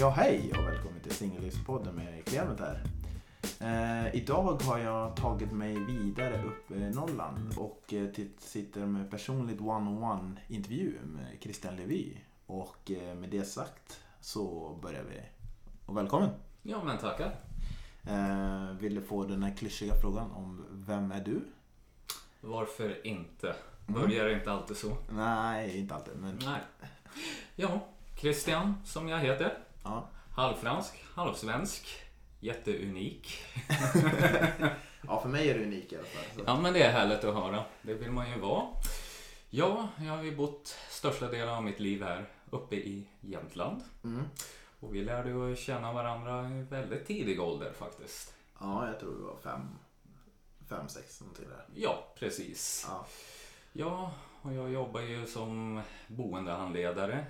[0.00, 2.82] Ja, hej och välkommen till Singellivspodden med Clement här.
[3.60, 9.60] Eh, idag har jag tagit mig vidare upp i Norrland och eh, sitter med personligt
[9.60, 12.16] one-on-one intervju med Christian Levy.
[12.46, 15.20] Och eh, med det sagt så börjar vi.
[15.86, 16.30] Och välkommen!
[16.62, 17.36] Ja, men tackar.
[18.06, 21.40] Eh, vill du få den här klyschiga frågan om vem är du?
[22.40, 23.54] Varför inte?
[23.86, 24.00] Mm.
[24.00, 24.96] Börjar inte alltid så?
[25.10, 26.60] Nej, inte alltid men Nej.
[27.56, 27.86] Ja,
[28.16, 29.58] Christian som jag heter.
[29.84, 30.08] Ja.
[30.34, 32.00] Halvfransk, halvsvensk.
[32.40, 33.38] Jätteunik.
[35.06, 36.24] ja, för mig är du unik i alla fall.
[36.36, 36.42] Så.
[36.46, 37.64] Ja, men det är härligt att höra.
[37.82, 38.66] Det vill man ju vara.
[39.50, 43.82] Ja, jag har ju bott största delen av mitt liv här uppe i Jämtland.
[44.04, 44.24] Mm.
[44.80, 48.34] Och vi lärde ju känna varandra i väldigt tidig ålder faktiskt.
[48.60, 49.68] Ja, jag tror det var fem,
[50.68, 51.64] fem sex någonting där.
[51.74, 52.86] Ja, precis.
[52.88, 53.06] Ja.
[53.72, 57.26] Ja, och jag jobbar ju som boendehandledare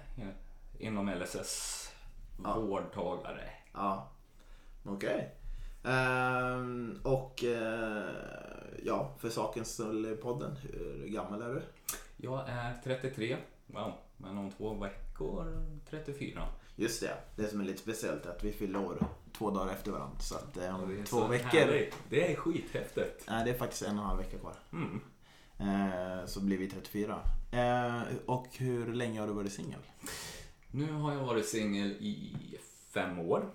[0.79, 1.91] inom LSS.
[2.45, 2.59] Ja.
[2.59, 3.49] Vårdtagare.
[3.73, 4.11] Ja,
[4.85, 5.35] okej.
[5.85, 8.05] Ehm, och eh,
[8.85, 11.63] ja, för sakens skull i podden, hur gammal är du?
[12.17, 13.37] Jag är 33.
[13.67, 16.43] Wow, men om två veckor 34.
[16.77, 19.07] Just det, det som är lite speciellt är att vi fyller år
[19.39, 20.19] två dagar efter varandra.
[20.21, 21.95] Så att eh, om det är två veckor, härligt.
[22.09, 23.25] Det är skithäftigt.
[23.29, 24.55] nej det är faktiskt en och en halv vecka kvar.
[24.73, 25.01] Mm.
[25.59, 27.21] Eh, så blir vi 34.
[27.53, 29.81] Eh, och hur länge har du varit singel?
[30.75, 32.37] Nu har jag varit singel i
[32.91, 33.51] fem år.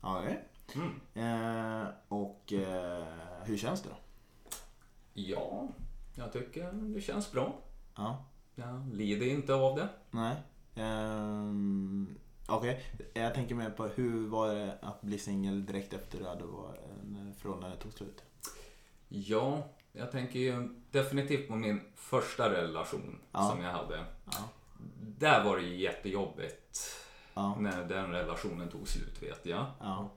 [0.00, 0.44] Ja, okej.
[0.74, 1.00] Mm.
[1.82, 3.04] Eh, och eh,
[3.44, 3.96] hur känns det då?
[5.14, 5.68] Ja,
[6.14, 7.56] jag tycker det känns bra.
[7.96, 8.24] Ja,
[8.54, 9.88] Jag lider inte av det.
[10.10, 10.36] nej.
[10.74, 12.18] Ehm,
[12.48, 16.44] Okej, jag tänker mer på hur var det att bli singel direkt efter det hade
[16.44, 18.22] varit en förhållande tog slut?
[19.08, 19.62] Ja,
[19.92, 23.50] jag tänker ju definitivt på min första relation Ja.
[23.50, 24.04] som jag hade.
[24.24, 24.48] Ja.
[25.18, 26.94] Där var det jättejobbigt
[27.34, 27.56] Ja.
[27.60, 29.66] när den relationen tog slut vet jag.
[29.80, 30.10] Ja.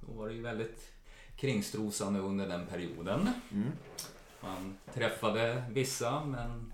[0.00, 0.92] Då var det ju väldigt
[1.36, 3.28] kringstrosande under den perioden.
[3.52, 3.68] Mm.
[4.40, 6.72] Man träffade vissa men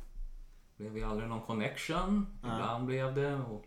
[0.76, 2.26] det blev ju aldrig någon connection.
[2.42, 2.52] Nej.
[2.52, 3.64] Ibland blev det och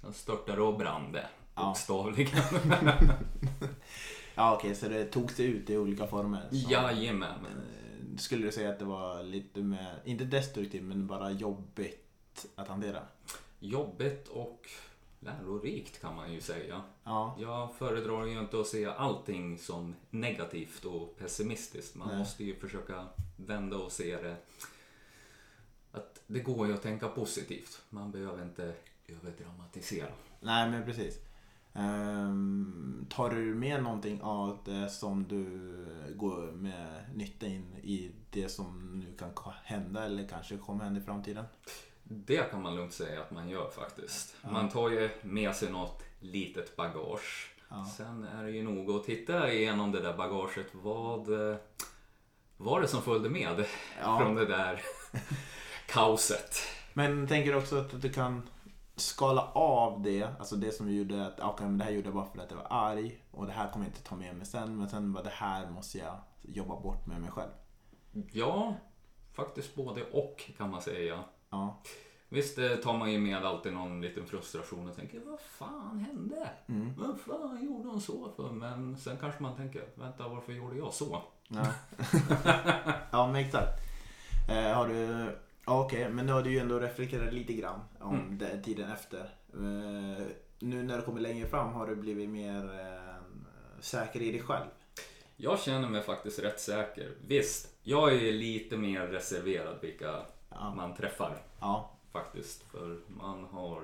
[0.00, 1.26] sen störtade och brann det.
[1.54, 1.64] Ja.
[1.64, 2.42] Bokstavligen.
[4.34, 6.48] Ja okej, så det tog sig ut i olika former.
[6.50, 7.28] Så, Jajamän.
[7.46, 12.09] eh, Skulle du säga att det var lite mer, inte destruktivt, men bara jobbigt
[12.54, 13.02] att hantera?
[13.58, 14.68] Jobbigt och
[15.20, 16.82] lärorikt kan man ju säga.
[17.04, 21.94] Ja, Jag föredrar ju inte att se allting som negativt och pessimistiskt.
[21.96, 22.18] Man Nej.
[22.18, 23.06] måste ju försöka
[23.36, 24.36] vända och se det.
[25.92, 27.82] Att det går ju att tänka positivt.
[27.90, 28.74] Man behöver inte
[29.08, 30.12] överdramatisera.
[30.40, 31.18] nej men precis.
[31.72, 35.86] Ehm, tar du med någonting av det som du
[36.16, 41.04] går med nytta in i det som nu kan hända eller kanske kommer hända i
[41.04, 41.44] framtiden?
[42.12, 44.34] Det kan man lugnt säga att man gör faktiskt.
[44.42, 44.50] Ja.
[44.50, 47.50] Man tar ju med sig något litet bagage.
[47.68, 47.86] Ja.
[47.96, 50.66] Sen är det ju nog att titta igenom det där bagaget.
[50.72, 51.56] Vad eh,
[52.56, 53.64] var det som följde med
[54.02, 54.18] Ja.
[54.18, 54.82] från det där
[55.86, 56.56] kaoset?
[56.92, 58.48] Men tänker du också att du kan
[58.96, 62.26] skala av det, alltså det som gjorde att okay, men det här gjorde jag bara
[62.26, 64.76] för att jag var arg och det här kommer jag inte ta med mig sen
[64.78, 67.50] men sen var det här måste jag jobba bort med mig själv.
[68.32, 68.74] Ja,
[69.32, 71.24] faktiskt både och kan man säga.
[71.50, 71.82] Ja,
[72.28, 76.50] Visst det tar man ju med alltid någon liten frustration och tänker vad fan hände?
[76.68, 76.92] mm.
[76.98, 78.50] Vad fan gjorde hon så för?
[78.52, 81.22] Men sen kanske man tänker, vänta varför gjorde jag så?
[81.48, 81.66] ja.
[83.10, 83.78] ja men exakt.
[84.50, 85.26] Eh, har du,
[85.66, 88.38] ja, okej men nu har du ju ändå reflekterat lite grann om Mm.
[88.38, 89.20] det, tiden efter.
[89.54, 90.26] Eh,
[90.58, 93.22] nu när du kommer längre fram har du blivit mer eh,
[93.80, 94.66] säker i dig själv.
[95.36, 97.14] Jag känner mig faktiskt rätt säker.
[97.26, 102.62] Visst, jag är lite mer reserverad vilka Ja, man träffar ja, faktiskt.
[102.62, 103.82] För man har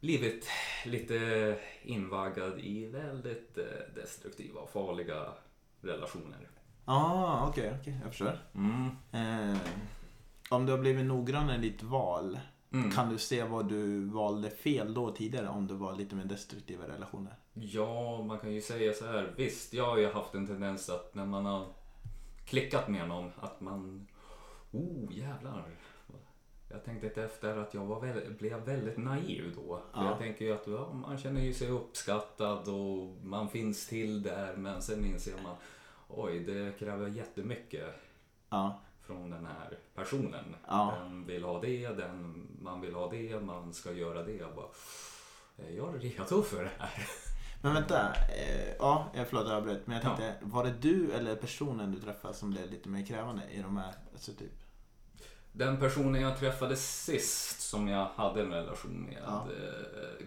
[0.00, 0.48] blivit
[0.86, 3.64] lite invaggad i väldigt eh,
[3.94, 5.24] destruktiva och farliga
[5.80, 6.48] relationer.
[6.84, 8.38] ah, okej, okej, jag förstår.
[8.54, 8.86] Mm.
[9.12, 9.58] Eh,
[10.50, 12.38] om du har blivit noggrann i ditt val,
[12.72, 12.90] Mm.
[12.90, 16.88] kan du se vad du valde fel då tidigare om du var lite mer destruktiva
[16.88, 17.34] relationer?
[17.52, 19.34] Ja, man kan ju säga så här.
[19.36, 21.66] Visst, jag har ju haft en tendens att när man har
[22.44, 24.06] klickat med någon att man...
[24.74, 25.64] Oh, jävlar.
[26.70, 29.82] Jag tänkte inte efter att jag var väl, blev väldigt naiv då.
[29.92, 30.04] Ja.
[30.04, 34.56] jag tänker ju att ja, man känner ju sig uppskattad och man finns till där.
[34.56, 35.56] Men sen inser man,
[36.08, 37.94] oj, det kräver jättemycket
[38.50, 40.56] Ja, från den här personen.
[40.68, 40.94] Ja.
[41.00, 44.32] Den vill ha det, den, man vill ha det, man ska göra det.
[44.32, 44.66] Jag bara,
[45.56, 47.06] är jag redo för det här?
[47.62, 48.12] men vänta.
[48.14, 49.86] Eh, ja, jag- förlåt jag avbröt.
[49.86, 53.42] Men jag tänkte, var det du eller personen du träffade som blev lite mer krävande
[53.50, 54.52] i de här, alltså typ?
[55.56, 59.48] Den personen jag träffade sist som jag hade en relation med Ja.
[59.52, 60.26] eh,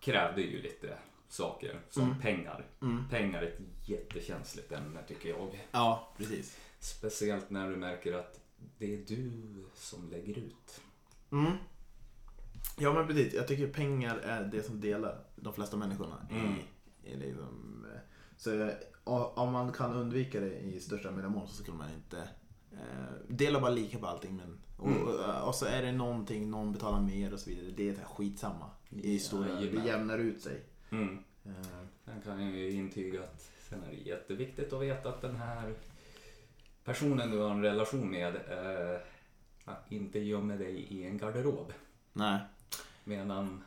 [0.00, 0.98] krävde ju lite
[1.28, 2.20] saker som Mm.
[2.20, 2.66] pengar.
[2.82, 3.08] Mm.
[3.10, 5.66] Pengar är ett jättekänsligt ämne tycker jag.
[5.70, 6.58] Ja, precis.
[6.78, 8.40] Speciellt när du märker att
[8.78, 9.30] det är du
[9.74, 10.80] som lägger ut.
[11.32, 11.52] Mm.
[12.78, 16.26] Ja men precis, jag tycker pengar är det som delar de flesta människorna.
[16.30, 16.54] Mm.
[17.02, 18.00] I, liksom, eh,
[18.36, 18.74] så eh,
[19.34, 22.28] om man kan undvika det i största möjliga mån så skulle man inte
[22.74, 24.36] eh, dela bara lika på allting.
[24.36, 25.02] Men, och, Mm.
[25.02, 27.70] och, och så är det någonting, någon betalar mer och så vidare.
[27.76, 28.70] Det är skitsamma.
[28.90, 29.86] I stora, det Jajamän.
[29.86, 30.60] jämnar ut sig.
[30.90, 31.18] Mm.
[31.44, 31.52] Eh,
[32.04, 35.74] Sen kan jag ju intyga att sen är det jätteviktigt att veta att den här
[36.84, 39.00] personen du har en relation med eh,
[39.88, 41.72] inte gömmer dig i en garderob.
[42.12, 42.38] nej.
[43.06, 43.64] Medan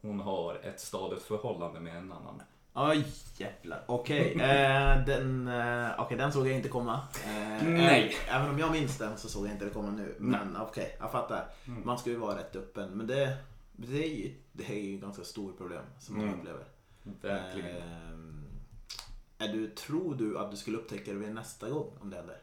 [0.00, 2.42] hon har ett stadigt förhållande med en annan.
[2.76, 3.04] Oj
[3.36, 3.84] jävlar.
[3.86, 7.00] Okej, eh, den, eh, okej, den såg jag inte komma.
[7.26, 8.14] Eh, Nej.
[8.28, 10.14] Även om jag minns den så såg jag inte det komma nu.
[10.18, 11.46] Men okej, jag fattar.
[11.66, 11.82] Mm.
[11.86, 12.90] Man ska ju vara rätt öppen.
[12.90, 13.36] Men det,
[13.72, 16.34] det, är, ju, det är ju ett ganska stort problem som Mm.
[16.38, 16.64] upplever.
[17.02, 17.76] Verkligen.
[17.76, 22.16] Eh, är du, tror du att du skulle upptäcka det vid nästa gång om det
[22.16, 22.36] händer?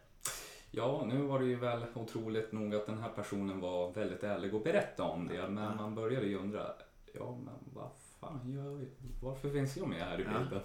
[0.71, 4.53] Ja, nu var det ju väl otroligt nog att den här personen var väldigt ärlig
[4.55, 5.47] och berättade om det.
[5.49, 6.67] Men man började ju undra,
[7.13, 7.89] ja men vad
[8.21, 8.87] fan gör jag?
[9.21, 10.39] Varför finns jag med här i Ja.
[10.39, 10.61] bilden?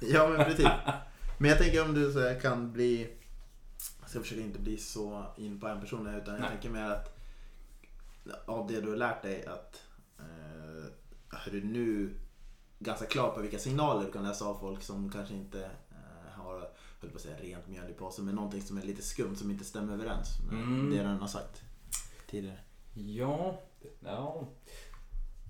[0.12, 0.66] Ja men precis.
[1.38, 3.10] Men jag tänker om du så här kan bli
[4.00, 6.50] Jag ska försöka inte bli så in på en person här, utan jag Nej.
[6.50, 7.16] tänker mer att
[8.46, 9.82] av det du har lärt dig att
[10.18, 10.84] eh,
[11.46, 12.14] är du nu
[12.78, 16.68] ganska klar på vilka signaler du kan läsa av folk som kanske inte eh, har
[17.00, 19.50] höll på att säga rent mjöl i påsen men någonting som är lite skumt som
[19.50, 20.90] inte stämmer överens med Mm.
[20.90, 21.62] det den har sagt
[22.30, 22.58] tidigare.
[22.94, 23.60] Ja,
[24.00, 24.48] ja.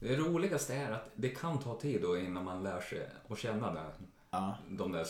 [0.01, 3.73] Det roligaste är att det kan ta tid då innan man lär sig att känna
[3.75, 3.85] det.
[4.31, 4.55] Ja.
[4.69, 5.07] de där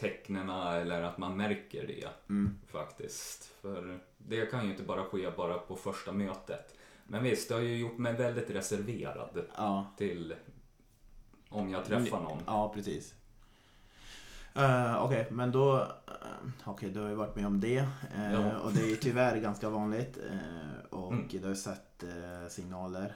[0.00, 2.58] tecknena eller att man märker det Mm.
[2.66, 3.44] faktiskt.
[3.62, 6.74] För det kan ju inte bara ske bara på första mötet.
[7.06, 9.86] Men visst, det har ju gjort mig väldigt reserverad Ja.
[9.96, 10.34] till
[11.48, 12.38] om jag träffar någon.
[12.46, 13.14] Ja, precis.
[14.58, 15.76] Uh, Okej, men då...
[15.76, 17.78] Uh, Okej, du har ju varit med om det.
[18.16, 18.58] eh, Ja.
[18.58, 20.18] Och det är ju tyvärr ganska vanligt.
[20.30, 21.28] eh, och Mm.
[21.30, 22.04] du har ju sett
[22.48, 23.14] signaler.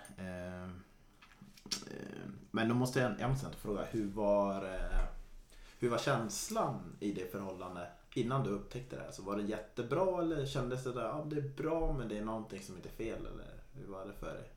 [1.90, 5.00] Eh, men då måste jag, jag måste ändå fråga, hur var, eh,
[5.78, 9.02] hur var känslan i det förhållandet innan du upptäckte det?
[9.02, 9.10] här?
[9.12, 12.24] Så var det jättebra eller kändes det där, ja det är bra men det är
[12.24, 13.18] någonting som inte är fel?
[13.26, 14.48] Eller hur var det för dig?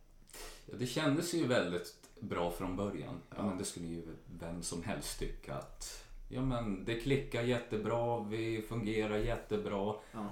[0.66, 3.16] Ja, det kändes ju väldigt bra från början.
[3.30, 3.46] Ja, Ja.
[3.46, 4.04] men det skulle ju
[4.40, 9.96] vem som helst tycka att ja, men det klickar jättebra, vi fungerar jättebra.
[10.12, 10.28] Ja.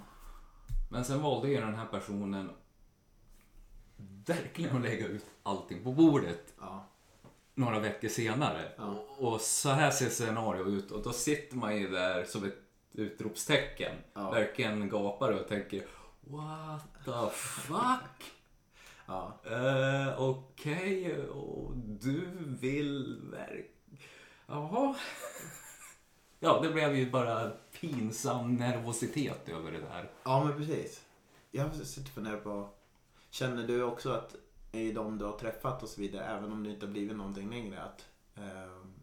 [0.92, 2.50] Men sen valde ju den här personen
[4.26, 6.86] verkligen att lägga ut allting på bordet Ja.
[7.56, 8.72] några veckor senare.
[8.78, 8.84] Ja.
[9.18, 12.58] Och, och så här ser scenario ut och då sitter man ju där som ett
[12.94, 13.96] utropstecken.
[14.14, 14.32] Ja.
[14.32, 15.84] Verkligen gapar och tänker
[16.22, 18.32] What the fuck?
[19.06, 19.40] Ja.
[19.52, 23.66] Uh, Okej, och du vill verkligen...
[24.48, 24.96] Jaha.
[26.40, 30.12] ja, det blev ju bara pinsam nervositet över det där.
[30.24, 31.02] Ja men precis.
[31.52, 32.70] Jag har suttit och funderat på,
[33.32, 34.36] känner du också att
[34.72, 37.50] i de du har träffat och så vidare, även om det inte har blivit någonting
[37.50, 38.06] längre, att,
[38.36, 38.94] ehm,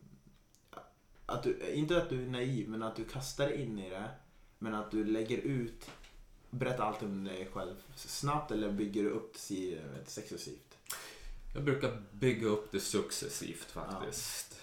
[1.27, 4.09] att du, inte att du är naiv, men att du kastar dig in i det,
[4.59, 5.91] men att du lägger ut,
[6.51, 10.79] berättar allt om dig själv snabbt eller bygger du upp det successivt?
[11.55, 14.61] Jag brukar bygga upp det successivt faktiskt.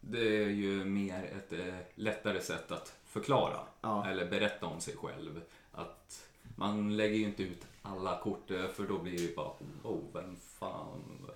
[0.00, 4.06] Det är ju mer ett eh, lättare sätt att förklara Ja.
[4.06, 5.40] eller berätta om sig själv.
[5.72, 9.50] Att man lägger ju inte ut alla kort för då blir det bara
[9.82, 11.26] oh, vem fan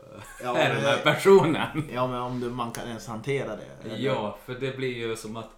[0.43, 1.89] Ja, är den här personen?
[1.93, 3.67] Ja men om du, man kan ens hantera det.
[3.85, 3.97] eller?
[3.99, 5.51] Ja, för det blir ju som att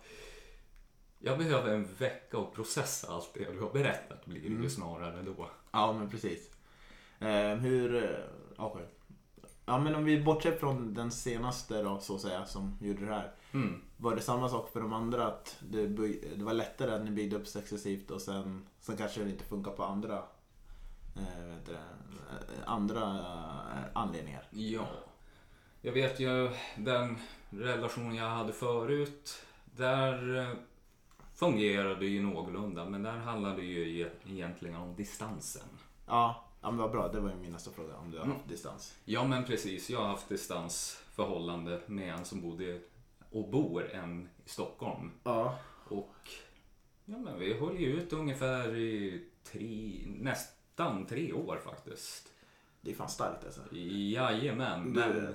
[1.18, 4.62] jag behöver en vecka att processa allt det du har berättat blir det Mm.
[4.62, 5.50] ju snarare då.
[5.72, 6.50] Ja, men precis.
[7.18, 8.18] Eh, hur...
[8.56, 8.86] okej.
[9.66, 13.14] Ja, men om vi bortser från den senaste då, så att säga, som gjorde det
[13.14, 13.32] här.
[13.52, 13.80] Mm.
[13.96, 15.26] Var det samma sak för de andra?
[15.26, 15.86] Att det,
[16.36, 19.70] det var lättare att ni byggde upp successivt och sen, sen kanske det inte funkar
[19.70, 20.22] på andra,
[21.16, 21.78] eh, eh,
[22.66, 23.02] andra
[23.72, 24.46] eh, anledningar?
[24.50, 24.86] Ja.
[25.82, 27.16] Jag vet ju den
[27.50, 29.42] relation jag hade förut.
[29.64, 30.56] Där eh,
[31.34, 35.68] fungerade det ju någorlunda men där handlade det ju e- egentligen om distansen.
[36.06, 37.08] Ja, ja men vad bra.
[37.08, 37.96] Det var ju min nästa fråga.
[37.96, 38.36] Om du har Mm.
[38.36, 38.94] haft distans.
[39.04, 42.80] Ja men precis, jag har haft distansförhållande med en som bodde
[43.30, 45.10] och bor en i Stockholm.
[45.24, 45.58] Ja.
[45.88, 46.14] Och
[47.04, 50.02] ja, men vi höll ju ut ungefär i tre,
[50.76, 52.28] nästan tre år faktiskt.
[52.80, 53.60] Det är fan starkt alltså.
[53.76, 55.34] Jajamän, Du- men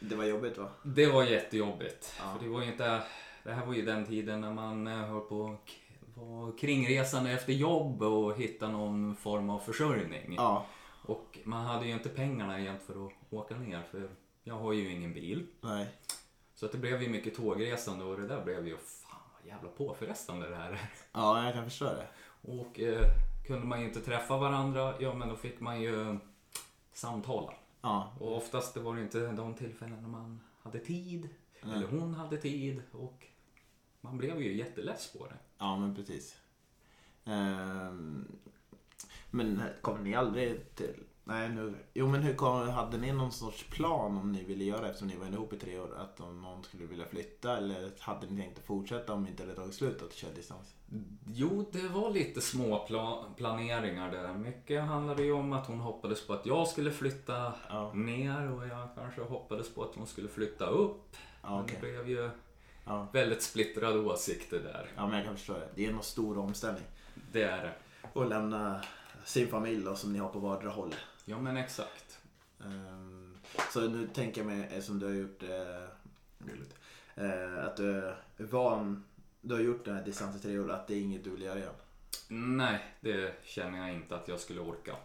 [0.00, 0.68] Det var jobbigt va?
[0.82, 2.14] det var jättejobbigt.
[2.18, 2.34] Ja.
[2.38, 3.02] För det var inte,
[3.44, 5.56] det här var ju den tiden när man eh, höll på
[6.14, 10.34] var kringresande efter jobb och hitta någon form av försörjning.
[10.36, 10.66] Ja.
[11.02, 14.08] Och man hade ju inte pengarna egentligen för att åka ner för
[14.42, 15.46] jag har ju ingen bil.
[15.60, 15.86] Nej.
[16.54, 19.68] Så att det blev ju mycket tågresande och det där blev ju fan vad jävla
[19.68, 20.90] påfrestande det här är.
[21.12, 22.06] Ja, jag kan förstå det.
[22.42, 23.02] Och eh,
[23.46, 26.18] kunde man ju inte träffa varandra, ja men då fick man ju
[26.92, 27.54] samtala.
[27.80, 28.12] Ja.
[28.20, 31.28] Och oftast det var det inte de tillfällen när man hade tid,
[31.62, 31.76] Nej.
[31.76, 33.26] eller hon hade tid och
[34.00, 35.36] man blev ju jätteless på det.
[35.58, 36.36] Ja, men precis.
[37.24, 38.28] Ehm,
[39.30, 40.94] men kommer ni aldrig till...
[41.26, 41.74] Nej, nu...
[41.94, 42.68] Jo, men hur kom...
[42.68, 45.78] hade ni någon sorts plan om ni ville göra eftersom ni var ihop i tre
[45.78, 45.96] år?
[45.98, 49.48] Att om någon skulle vilja flytta eller hade ni tänkt att fortsätta om inte det
[49.48, 50.74] hade tagit slut att köra distans?
[51.34, 54.32] Jo, det var lite små pla- planeringar där.
[54.34, 58.66] Mycket handlade ju om att hon hoppades på att jag skulle flytta Ja, ner och
[58.66, 61.16] jag kanske hoppades på att hon skulle flytta upp.
[61.42, 62.30] ja Men det blev ju
[62.86, 63.06] Ja.
[63.12, 64.90] väldigt splittrade åsikter där.
[64.96, 65.68] ja, men jag kan förstå det.
[65.74, 66.84] Det är en stor omställning.
[67.32, 68.20] Det är det.
[68.20, 68.80] att lämna
[69.24, 70.94] sin familj då, som ni har på vardera håll.
[71.24, 72.18] Ja, men exakt.
[72.60, 73.38] Ehm,
[73.72, 75.42] så nu tänker jag mig, som du har gjort
[76.38, 76.74] roligt,
[77.14, 77.96] eh, att du
[78.36, 79.04] är van,
[79.40, 81.58] du har gjort den här distansen tre år, att det är inget du vill göra
[81.58, 81.74] igen.
[82.28, 84.96] Nej, det känner jag inte att jag skulle orka.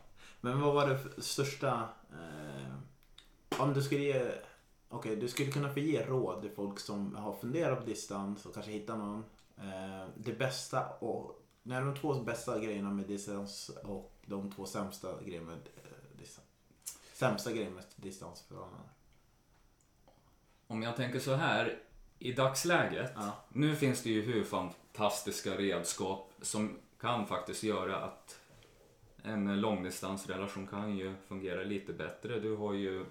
[0.41, 2.73] Men vad var det största, eh,
[3.61, 4.31] om du skulle ge,
[4.89, 8.53] okej du skulle kunna få ge råd till folk som har funderat på distans och
[8.53, 9.23] kanske hittat någon.
[10.15, 15.45] Det bästa och, nej de två bästa grejerna med distans och de två sämsta grejerna
[15.45, 15.59] med.
[17.19, 18.81] Sämsta grejen med distansförhållanden.
[20.67, 21.79] Om jag tänker så här,
[22.19, 23.31] i dagsläget, Ja.
[23.49, 28.39] nu finns det ju hur fantastiska redskap som kan faktiskt göra att
[29.23, 32.39] en långdistansrelation kan ju fungera lite bättre.
[32.39, 33.05] Du har ju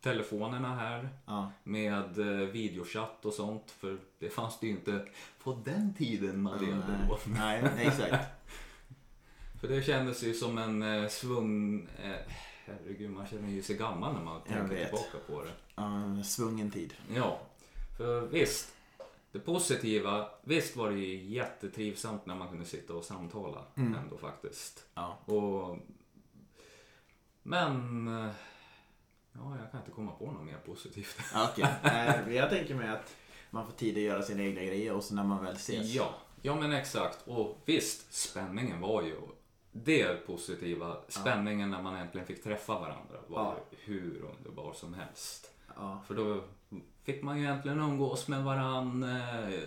[0.00, 1.52] telefonerna här Ja.
[1.62, 5.06] med eh, videochatt och sånt, för det fanns det ju inte
[5.42, 7.18] på den tiden man levde då.
[7.26, 8.28] Nej, nej, exakt.
[9.60, 11.88] För det kändes ju som en eh, svung...
[12.02, 12.16] Eh,
[12.64, 14.88] herregud, man känner ju sig gammal när man Jag tänker vet.
[14.90, 15.82] tillbaka på det.
[15.82, 16.94] Uh, svungen tid.
[17.14, 17.40] Ja,
[17.98, 18.70] för visst.
[19.32, 23.94] Det positiva, visst var det ju jättetrivsamt när man kunde sitta och samtala Mm.
[23.94, 24.84] ändå faktiskt.
[24.94, 25.18] Ja.
[25.24, 25.78] Och,
[27.42, 28.06] men,
[29.32, 31.16] ja, jag kan inte komma på något mer positivt.
[31.34, 33.16] Ja, Okej, Eh, jag tänker mig att
[33.50, 35.86] man får tid att göra sina egna grejer och så när man väl ses.
[35.94, 37.28] Ja, ja men exakt.
[37.28, 39.16] Och visst, spänningen var ju
[39.76, 40.96] det positiva.
[41.08, 45.50] Spänningen när man äntligen fick träffa varandra var hur underbar som helst.
[46.06, 46.40] För då
[47.04, 49.02] fick man ju äntligen umgås med varann.
[49.02, 49.60] eh,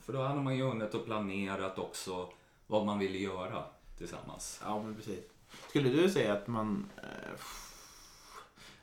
[0.00, 2.28] För då hade man ju hunnit och planerat också
[2.66, 3.64] vad man ville göra
[3.98, 4.60] tillsammans.
[4.64, 5.20] Ja, men precis.
[5.68, 6.90] Skulle du säga att man...
[6.96, 7.40] Eh,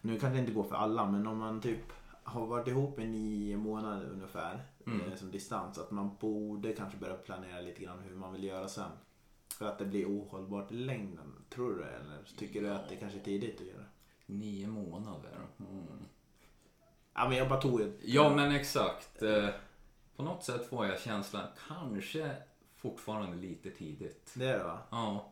[0.02, 3.08] nu kanske det inte går för alla, men om man typ har varit ihop i
[3.08, 5.02] nio månader ungefär Mm.
[5.12, 8.68] eh, som distans, att man borde kanske börja planera lite grann hur man vill göra
[8.68, 8.92] sen.
[9.62, 11.34] För att det blir ohållbart i längden.
[11.50, 11.90] Tror du det?
[11.90, 13.86] Eller tycker du att det kanske är tidigt att göra?
[14.26, 15.30] Nio månader.
[15.60, 15.84] Mm.
[17.14, 18.00] Ja, men jag bara tog ett...
[18.02, 19.22] Ja men exakt.
[19.22, 19.50] Eh,
[20.16, 22.36] På något sätt får jag känslan, kanske
[22.76, 24.32] fortfarande lite tidigt.
[24.36, 24.78] Det är det va?
[24.90, 25.32] Ja,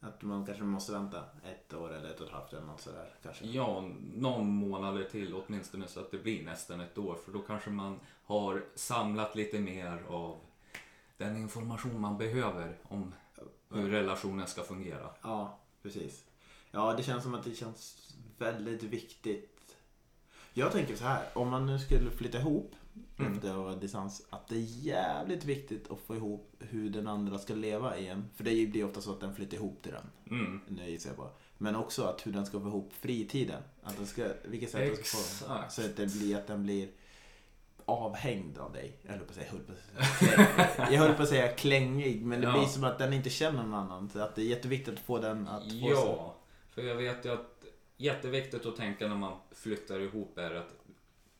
[0.00, 3.08] Att man kanske måste vänta ett år eller ett och ett halvt eller något sådär
[3.22, 3.46] kanske.
[3.46, 7.14] ja, någon månad till åtminstone så att det blir nästan ett år.
[7.24, 10.40] För då kanske man har samlat lite mer av
[11.16, 13.14] den information man behöver om
[13.70, 15.10] hur relationen ska fungera.
[15.22, 16.24] Ja, precis.
[16.70, 19.76] Ja, det känns som att det känns väldigt viktigt.
[20.52, 22.74] Jag tänker så här, om man nu skulle flytta ihop
[23.18, 23.32] Mm.
[23.32, 27.38] efter att ha distans, att det är jävligt viktigt att få ihop hur den andra
[27.38, 28.24] ska leva igen.
[28.34, 30.38] För det blir ofta så att den flyttar ihop till den.
[30.40, 30.60] Mm.
[30.68, 31.30] Nu gissar jag bara.
[31.58, 33.62] Men också att hur den ska få ihop fritiden.
[33.82, 35.22] Att den ska, vilket sätt den ska få.
[35.22, 35.72] Exakt.
[35.72, 36.88] Så att det blir att den blir
[37.90, 38.96] avhängd av dig.
[39.02, 42.24] Jag höll på att säga, höll på att säga, jag höll på att säga klängig.
[42.26, 42.52] Men det Ja.
[42.52, 44.10] blir som att den inte känner någon annan.
[44.10, 45.88] Så att det är jätteviktigt att få den att få sig.
[45.88, 46.34] Ja,
[46.70, 47.64] för jag vet ju att
[47.96, 50.74] jätteviktigt att tänka när man flyttar ihop är att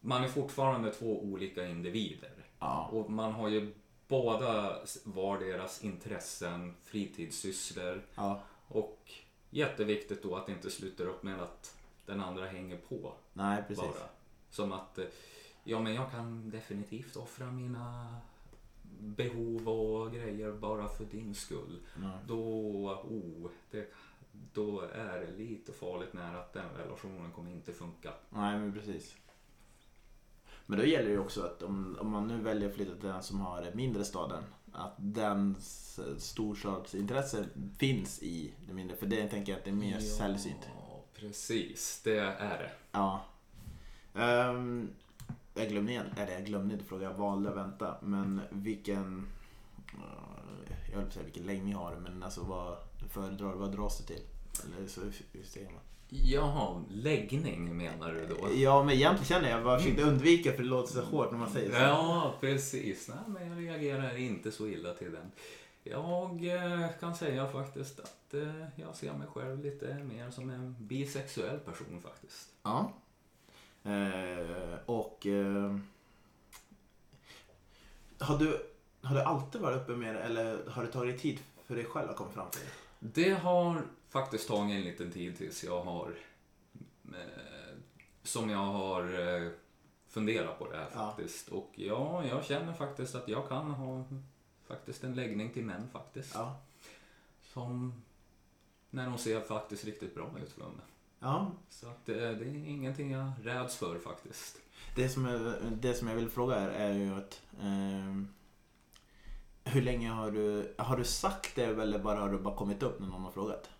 [0.01, 2.31] man är fortfarande två olika individer.
[2.59, 2.89] Ja.
[2.93, 3.75] Och man har ju
[4.09, 8.41] båda var deras intressen, fritidssysslor ja.
[8.69, 9.13] och
[9.51, 11.77] jätteviktigt då att det inte slutar upp med att
[12.07, 13.85] den andra hänger på Nej, precis.
[13.85, 14.09] bara.
[14.51, 15.05] Som att, eh,
[15.65, 18.17] ja men jag kan definitivt offra mina
[19.01, 21.81] behov och grejer bara för din skull.
[22.03, 22.19] Ja.
[22.27, 22.43] Då,
[22.91, 23.93] oh, det,
[24.53, 28.13] då är det lite farligt när att den relationen kommer inte funka.
[28.31, 29.17] Nej, men precis.
[30.67, 33.23] Men då gäller det också att om, om man nu väljer att flytta till den
[33.23, 37.47] som har mindre staden, att dens storstadsintresse
[37.79, 38.97] finns i det mindre.
[38.97, 40.69] För det tänker jag att det är mer sällsynt.
[40.75, 42.01] Ja, precis.
[42.05, 42.71] Det är det.
[42.93, 43.25] Ja.
[44.15, 44.91] Ehm,
[45.55, 47.97] jag glömde igen, eller jag glömde inte fråga, jag valde att vänta.
[48.03, 49.27] Men vilken,
[49.77, 52.77] eh, jag höll på att säga vilken längd ni har, men alltså vad
[53.11, 54.23] föredrar vad dras det till?
[54.65, 55.01] Eller så
[55.33, 55.81] hur ser man?
[56.13, 58.49] Jaha, läggning menar du då?
[58.55, 61.51] Ja, men egentligen känner jag bara försökte undvika för det låter så hårt när man
[61.51, 61.77] säger så.
[61.77, 63.09] Ja, precis.
[63.09, 65.33] Nej, men jag reagerar inte så illa till den.
[65.83, 70.77] Jag eh, kan säga faktiskt att eh, jag ser mig själv lite mer som en
[70.79, 72.49] bisexuell person faktiskt.
[72.63, 72.93] Ja.
[73.85, 75.27] Eh, och...
[75.27, 75.77] Eh,
[78.19, 78.67] har, du,
[79.03, 82.11] har du alltid varit uppe med det eller har det tagit tid för dig själv
[82.11, 82.71] att komma fram till det?
[83.25, 86.15] Det har faktiskt tagit en liten tid tills jag har
[87.09, 87.77] eh,
[88.23, 89.05] som jag har
[90.09, 91.07] funderat på det här Ja.
[91.09, 91.49] faktiskt.
[91.49, 94.05] Och ja, jag känner faktiskt att jag kan ha
[94.67, 96.35] faktiskt en läggning till män faktiskt.
[96.35, 96.57] Ja.
[97.43, 98.03] Som
[98.91, 100.87] när de ser faktiskt riktigt bra ut för mig.
[101.21, 101.53] Ja.
[101.69, 104.57] Så att det, det är ingenting jag räds för faktiskt.
[104.97, 107.43] Det, som jag, det som jag vill fråga är, är ju att...
[107.63, 108.29] ehm,
[109.65, 110.75] hur länge har du...
[110.79, 113.71] Har du sagt det eller bara har du bara kommit upp när någon har frågat?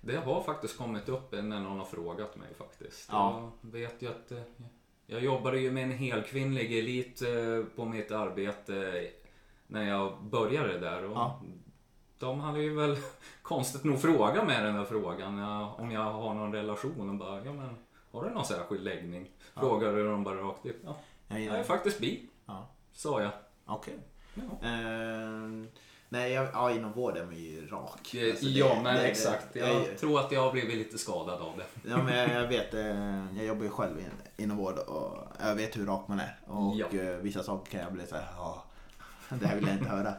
[0.00, 3.08] Det har faktiskt kommit upp när någon har frågat mig faktiskt.
[3.12, 3.52] Ja.
[3.60, 4.42] Jag vet ju att eh,
[5.06, 9.08] jag jobbade ju med en helkvinnlig elit eh, på mitt arbete
[9.66, 11.04] när jag började där.
[11.04, 11.42] Och Ja.
[12.18, 12.96] De hade ju väl
[13.42, 17.44] konstigt nog frågat mig den där frågan ja, om jag har någon relation och bara,
[17.44, 17.76] ja men
[18.12, 19.30] har du någon särskild läggning?
[19.54, 19.60] Ja.
[19.60, 20.76] Frågade de bara rakt ut.
[20.84, 20.96] Ja,
[21.28, 22.68] Jag jag är faktiskt bi, Ja.
[22.92, 23.30] sa jag.
[23.66, 23.94] Okej.
[24.34, 24.68] Ja.
[24.68, 25.68] Ehm,
[26.08, 27.90] nej, jag, ja, inom vård är man ju rak.
[28.00, 29.56] Alltså, det- ja men det- exakt.
[29.56, 31.90] jag- Jag tror att jag har blivit lite skadad av det.
[31.90, 35.54] Ja, men jag, jag vet, eh, jag jobbar ju själv in, inom vård och jag
[35.54, 36.38] vet hur rak man är.
[36.46, 36.86] Och Ja.
[36.98, 38.64] eh, vissa saker kan jag bli så här, ja,
[39.28, 40.14] det här vill jag inte höra.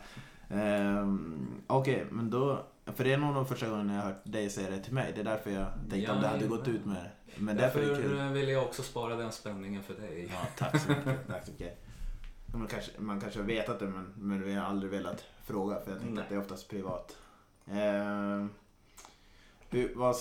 [0.49, 4.49] Um, Okej, men då, för det är nog de första gången jag har hört dig
[4.49, 5.11] säga det till mig.
[5.15, 7.11] Det är därför jag tänkte om du hade gått ut med det.
[7.37, 7.93] Men därför, är det.
[7.93, 10.29] Därför vill jag också spara den spänningen för dig.
[10.31, 11.27] Ja, tack så mycket.
[11.27, 11.83] tack så mycket.
[12.53, 15.91] Man kanske, man kanske har vetat det men, men vi har aldrig velat fråga för
[15.91, 16.23] jag tänkte Nej.
[16.23, 17.17] att det är oftast privat.
[17.71, 18.49] Ehm,
[19.69, 20.15] hur, vad,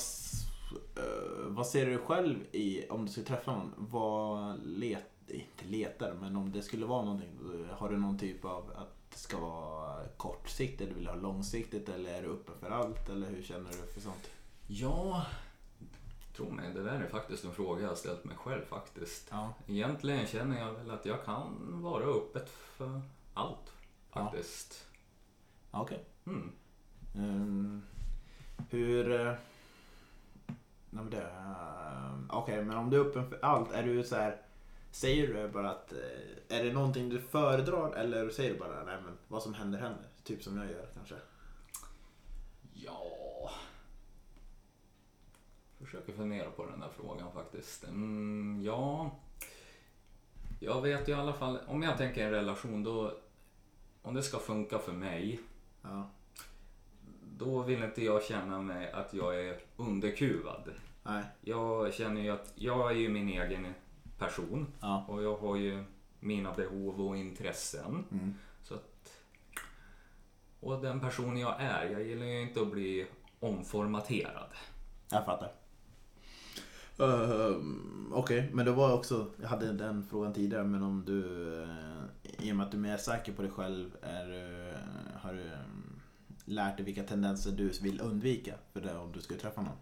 [0.97, 6.15] eh, vad ser du själv i, om du skulle träffa någon, vad let, inte letar
[6.21, 9.38] men om det skulle vara någonting, eh, har du någon typ av att det ska
[9.40, 13.42] vara kortsiktigt, eller vill du ha långsiktigt eller är du öppen för allt eller hur
[13.42, 14.31] känner du för sånt?
[14.66, 15.26] Ja,
[16.37, 19.29] tro mig, det där är faktiskt en fråga jag har ställt mig själv faktiskt.
[19.31, 19.55] Ja.
[19.66, 23.00] Egentligen känner jag väl att jag kan vara öppet för
[23.35, 23.72] allt
[24.11, 24.87] faktiskt.
[25.70, 26.05] Okej.
[26.26, 26.52] Mm.
[27.14, 27.83] Ehm,
[28.70, 29.12] hur...
[29.12, 29.35] eh,
[30.92, 34.42] ehm, Okej, men om du är öppen för allt, är du så här...
[34.97, 35.93] Säger du bara att...
[35.93, 39.79] eh, Är det någonting du föredrar eller säger du bara nej men vad som händer
[39.79, 40.07] händer?
[40.25, 41.15] Typ som jag gör kanske.
[42.75, 43.51] Ja...
[45.79, 47.85] Försöker fundera på den där frågan faktiskt.
[47.85, 49.11] Mm, ja...
[50.61, 53.19] Jag vet ju i alla fall, om jag tänker en relation då...
[54.03, 55.41] Om det ska funka för mig,
[55.83, 56.11] Ja.
[57.39, 60.71] då vill inte jag känna mig att jag är underkuvad.
[61.03, 61.25] Nej.
[61.41, 63.75] Jag känner ju att jag är ju min egen
[64.18, 65.05] person Ja.
[65.09, 65.85] och jag har ju
[66.20, 68.05] mina behov och intressen.
[68.12, 68.35] Mm.
[68.62, 69.20] Så att,
[70.61, 73.07] och den person jag är, jag gillar ju inte att bli
[73.40, 74.50] omformaterad.
[75.11, 75.52] Jag fattar.
[76.98, 81.22] Ehm, Okej, men det var också, jag hade den frågan tidigare, men om du,
[81.62, 84.33] uh, i och med att du är mer säker på dig själv, är,
[84.70, 84.79] eh,
[85.20, 86.00] har du um,
[86.44, 89.76] lärt dig vilka tendenser du vill undvika för det om du skulle träffa någon?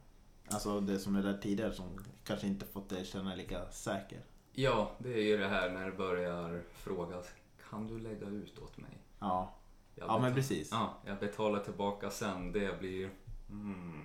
[0.48, 4.18] Alltså det som är där tidigare som kanske inte fått dig känna lika säker.
[4.52, 7.26] Ja, det är ju det här när det börjar frågas,
[7.70, 8.98] kan du lägga ut åt mig?
[9.18, 9.54] Ja,
[9.94, 10.68] Jag ja men precis.
[10.72, 12.52] Ja, jag betalar tillbaka sen.
[12.52, 13.11] Det blir...
[13.50, 14.00] Mm,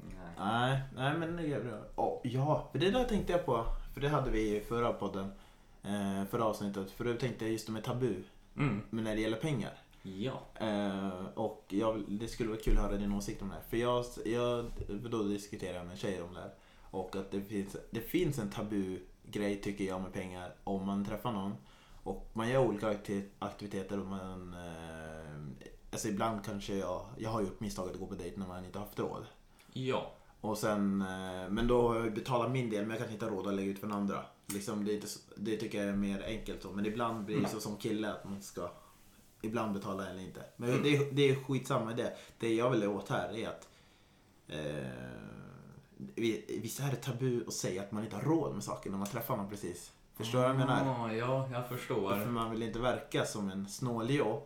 [0.00, 0.32] nej.
[0.38, 1.78] Nej, nej men det är bra.
[1.96, 3.64] Åh, ja, för det där tänkte jag på.
[3.94, 5.32] För det hade vi i förra podden.
[5.82, 6.90] Eh, förra avsnittet.
[6.90, 8.22] För då tänkte jag just med tabu.
[8.56, 9.72] Mm, Men när det gäller pengar.
[10.02, 10.40] Ja.
[10.54, 13.62] Eh, och jag, det skulle vara kul att höra din åsikt om det här.
[13.70, 14.64] För jag, jag
[15.10, 16.54] då diskuterade med en tjej om det här.
[16.90, 21.04] Och att det finns, det finns en tabu grej tycker jag med pengar om man
[21.04, 21.54] träffar någon.
[22.02, 24.54] Och man gör olika akti- aktiviteter och man...
[24.54, 27.06] Eh, alltså ibland kanske jag...
[27.18, 29.24] Jag har gjort misstaget att gå på dejt när man inte haft råd.
[29.72, 30.12] Ja.
[30.40, 33.32] Och sen, eh, men då har jag betalat min del men jag kanske inte har
[33.32, 34.24] råd att lägga ut för den andra.
[34.46, 36.70] Liksom, det, det tycker jag är mer enkelt så.
[36.70, 38.70] Men ibland blir det så som kille att man ska
[39.42, 40.42] ibland betala eller inte.
[40.56, 40.82] Men Mm.
[40.82, 42.16] det, är- det är skitsamma det.
[42.38, 43.68] Det jag vill åt här är att
[44.48, 44.88] eh,
[46.14, 48.98] vi- Visst är det tabu att säga att man inte har råd med saker när
[48.98, 49.92] man träffar någon precis.
[50.16, 51.04] Förstår du vad jag menar?
[51.06, 52.10] Ah, Ja, jag förstår.
[52.10, 54.42] För man vill inte verka som en snåljobb.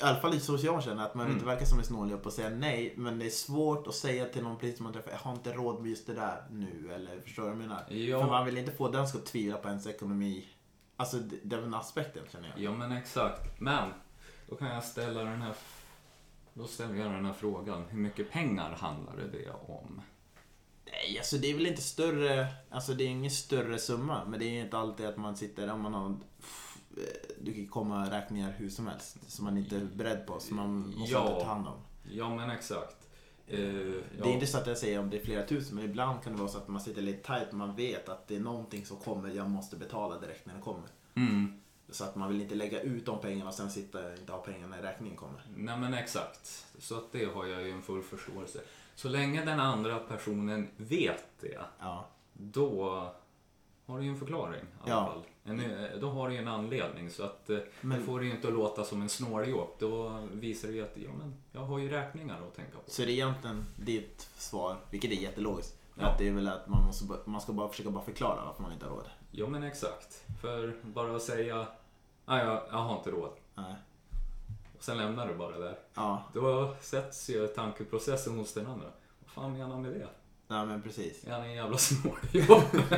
[0.00, 1.36] I alla fall så jag känner att man vill Mm.
[1.44, 2.94] inte verka som en snåljobb och säga nej.
[2.96, 5.52] Men det är svårt att säga till någon precis som man träffar, jag har inte
[5.52, 6.92] råd med just det där nu.
[6.94, 7.84] Eller förstår du vad jag menar?
[7.88, 10.48] För Ja, man vill inte få den att tvivla på ens ekonomi.
[11.02, 12.58] Alltså den aspekten känner jag.
[12.58, 13.60] ja, men exakt.
[13.60, 13.90] Men
[14.48, 15.54] då kan jag ställa den här...
[16.54, 17.84] Då ställer jag den här frågan.
[17.88, 20.02] Hur mycket pengar handlar det om?
[20.86, 24.24] Nej, alltså det är väl inte större, alltså det är ingen större summa.
[24.24, 26.16] Men det är inte alltid att man sitter, om man har,
[27.40, 29.16] du kan komma räkningar hur som helst.
[29.30, 31.40] Som man inte är beredd på, som man måste Ja.
[31.40, 31.74] ta hand om.
[32.10, 32.96] Ja, men exakt.
[33.52, 36.22] Eh, Det är inte så att jag säger om det är flera tusen, men ibland
[36.22, 38.40] kan det vara så att man sitter lite tight och man vet att det är
[38.40, 40.88] någonting som kommer, jag måste betala direkt när det kommer.
[41.14, 41.60] Mm.
[41.88, 44.38] Så att man vill inte lägga ut de pengarna och sen sitta och inte ha
[44.38, 45.42] pengarna när räkningen kommer.
[45.56, 46.66] Nej men exakt.
[46.78, 48.60] Så att det har jag ju en full förståelse.
[48.94, 53.06] Så länge den andra personen vet det, Ja, då
[53.86, 55.06] har du ju en förklaring i alla Ja.
[55.06, 55.22] fall.
[55.44, 57.10] En, eh, då har du ju en anledning.
[57.10, 59.76] Så att eh, Men- det får det ju inte att låta som en snåljåp.
[59.78, 62.90] Då visar det ju att ja, men jag har ju räkningar att tänka på.
[62.90, 65.78] så det är egentligen ditt svar, vilket är jättelogiskt.
[65.94, 66.06] Ja.
[66.06, 68.72] Att det är väl att man, måste, man ska bara försöka bara förklara varför man
[68.72, 69.06] inte har råd.
[69.30, 70.24] Ja men exakt.
[70.40, 71.66] För bara att säga
[72.26, 73.30] nej jag, jag har inte råd.
[73.54, 73.74] Nej.
[74.78, 75.78] Och sen lämnar du bara där.
[75.94, 78.86] Ja, Då sätts ju tankeprocessen hos den andra.
[79.20, 80.08] Vad fan menar han med det?
[80.48, 81.24] nej men precis.
[81.24, 82.64] Är han en jävla snåljåp?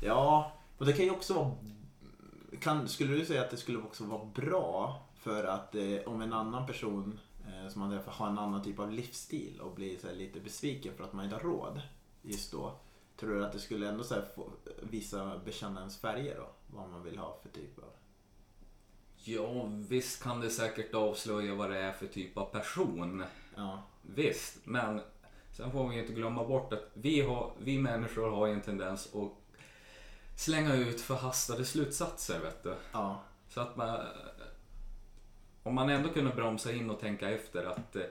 [0.00, 1.52] Ja, och det kan ju också vara...
[2.60, 6.32] Kan, skulle du säga att det skulle också vara bra för att eh, om en
[6.32, 10.06] annan person eh, som man träffar har en annan typ av livsstil och blir så
[10.06, 11.80] här, lite besviken för att man inte har råd
[12.22, 12.78] just då.
[13.16, 14.50] Tror du att det skulle ändå så här, få,
[14.82, 16.48] visa bekänna ens färger då?
[16.66, 17.92] Vad man vill ha för typ av...
[19.24, 23.24] Ja, visst kan det säkert avslöja vad det är för typ av person.
[23.56, 25.00] Ja, Visst, men
[25.56, 28.60] sen får vi ju inte glömma bort att vi, har, vi människor har ju en
[28.60, 29.32] tendens att
[30.40, 32.74] slänga ut förhastade slutsatser, vet du.
[32.92, 33.98] ja, Så att man,
[35.62, 38.02] om man ändå kunde bromsa in och tänka efter att eh,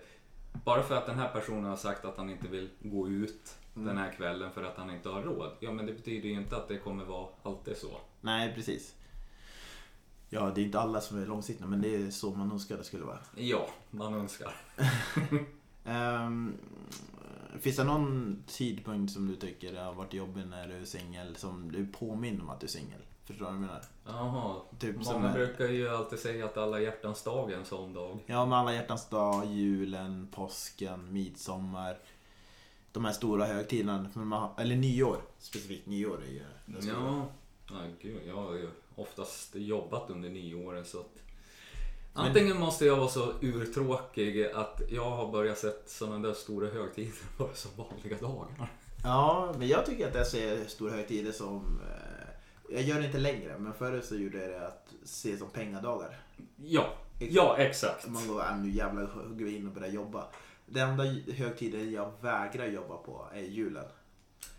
[0.65, 3.97] bara för att den här personen har sagt att han inte vill gå ut den
[3.97, 5.51] här kvällen för att han inte har råd.
[5.59, 8.01] Ja, men det betyder ju inte att det kommer vara alltid så.
[8.21, 8.95] nej precis.
[10.29, 12.83] Ja, det är inte alla som är långsiktiga men det är så man önskar det
[12.83, 13.19] skulle vara.
[13.35, 14.55] Ja, man önskar.
[15.85, 16.57] Ehm,
[17.59, 21.71] finns det någon tidpunkt som du tycker har varit jobbig när du är singel som
[21.71, 22.99] du påminner om att du är singel?
[23.25, 23.83] Förstår du vad jag menar?
[24.05, 27.65] Jaha, Typ som många är- brukar ju alltid säga att alla hjärtans dag är en
[27.65, 28.19] sån dag.
[28.25, 31.97] Ja, med alla hjärtans dag, julen, påsken, midsommar.
[32.91, 35.17] De här stora högtiderna, man, eller nyår.
[35.39, 36.41] Specifikt nyår är ju.
[36.87, 37.25] Ja,
[37.69, 41.15] ja gud, jag har ju oftast jobbat under nio åren så att
[42.19, 46.67] Men- Antingen måste jag vara så urtråkig att jag har börjat sett sådana där stora
[46.69, 48.71] högtider bara som vanliga dagar.
[49.03, 51.79] Ja, men jag tycker att jag ser stora högtider som...
[51.87, 52.29] Eh,
[52.75, 56.19] jag gör det inte längre, men förut så gjorde jag det att se som pengadagar.
[56.55, 58.07] Ja, ja exakt.
[58.07, 60.27] Man går, äh, nu jävlar hugger vi in och börjar jobba.
[60.65, 61.03] Den enda
[61.33, 63.85] högtiden jag vägrar jobba på är julen.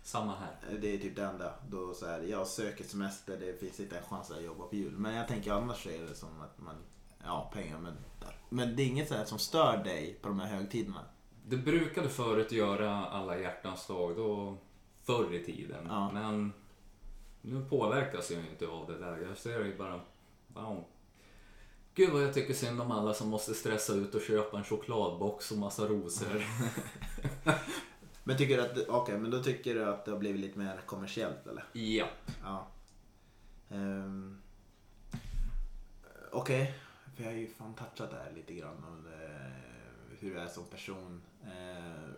[0.03, 0.79] Samma här.
[0.81, 1.53] Det är typ det enda.
[1.69, 4.91] Då så här, jag söker semester, det finns inte en chans att jobba på jul.
[4.97, 6.75] Men jag tänker annars är det som att man,
[7.23, 7.93] ja pengar men,
[8.49, 11.05] men det är inget så här som stör dig på de här högtiderna.
[11.45, 14.57] Det brukade förut göra alla hjärtans dag då
[15.03, 15.85] förr i tiden.
[15.89, 16.11] Ja.
[16.11, 16.53] Men
[17.41, 19.17] nu påverkas jag inte av det där.
[19.17, 20.01] Jag ser ju bara,
[20.47, 20.85] wow.
[21.95, 25.51] Gud vad jag tycker synd om alla som måste stressa ut och köpa en chokladbox
[25.51, 26.43] och massa rosor.
[28.23, 30.81] Men tycker du att, okej men då tycker du att det har blivit lite mer
[30.85, 31.63] kommersiellt eller?
[31.73, 32.07] ja.
[32.43, 32.67] Ja.
[33.69, 34.41] Ehm,
[36.31, 36.73] Okej,
[37.15, 40.47] för jag har ju fan touchat det här lite grann om eh, hur du är
[40.47, 41.21] som person.
[41.43, 42.11] Eh,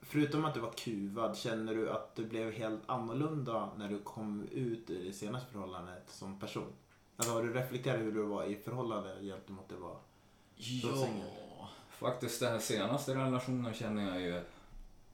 [0.00, 4.48] förutom att du var kuvad, känner du att du blev helt annorlunda när du kom
[4.52, 6.72] ut i det senaste förhållandet som person?
[7.16, 9.96] Alltså har du reflekterat hur du var i förhållande gentemot det var?
[10.56, 11.08] Ja,
[11.88, 14.42] faktiskt den senaste relationen känner jag ju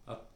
[0.04, 0.30] att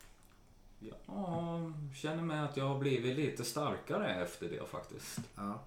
[0.80, 5.18] Ja, känner mig att jag har blivit lite starkare efter det faktiskt.
[5.34, 5.60] Ja.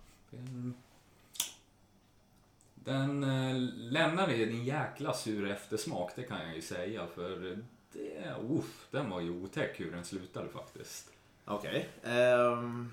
[2.83, 7.07] Den, eh, lämnade ju en jäkla sur eftersmak, det kan jag ju säga.
[7.15, 7.59] För
[7.93, 11.11] det, uff, den var ju otäck hur den slutade faktiskt.
[11.45, 11.89] Okej.
[12.03, 12.91] ehm,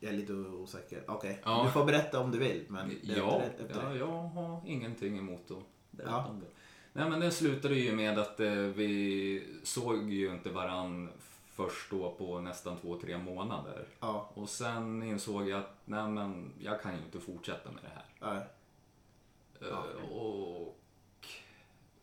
[0.00, 1.02] jag är lite osäker.
[1.06, 1.62] Okej, Ja.
[1.66, 2.64] du får berätta om du vill.
[2.68, 3.42] Men Ja,
[3.74, 5.58] ja, jag har ingenting emot att
[5.90, 6.26] berätta Ja.
[6.26, 6.46] om det.
[6.92, 11.10] Nej men den slutade ju med att eh, vi såg ju inte varann
[11.46, 13.86] först då på nästan två, tre månader.
[14.00, 17.90] Ja, Och sen insåg jag att nej men jag kan ju inte fortsätta med det
[17.94, 18.34] här.
[18.34, 18.42] ja.
[19.70, 19.84] Ja.
[20.02, 20.78] Eh, Och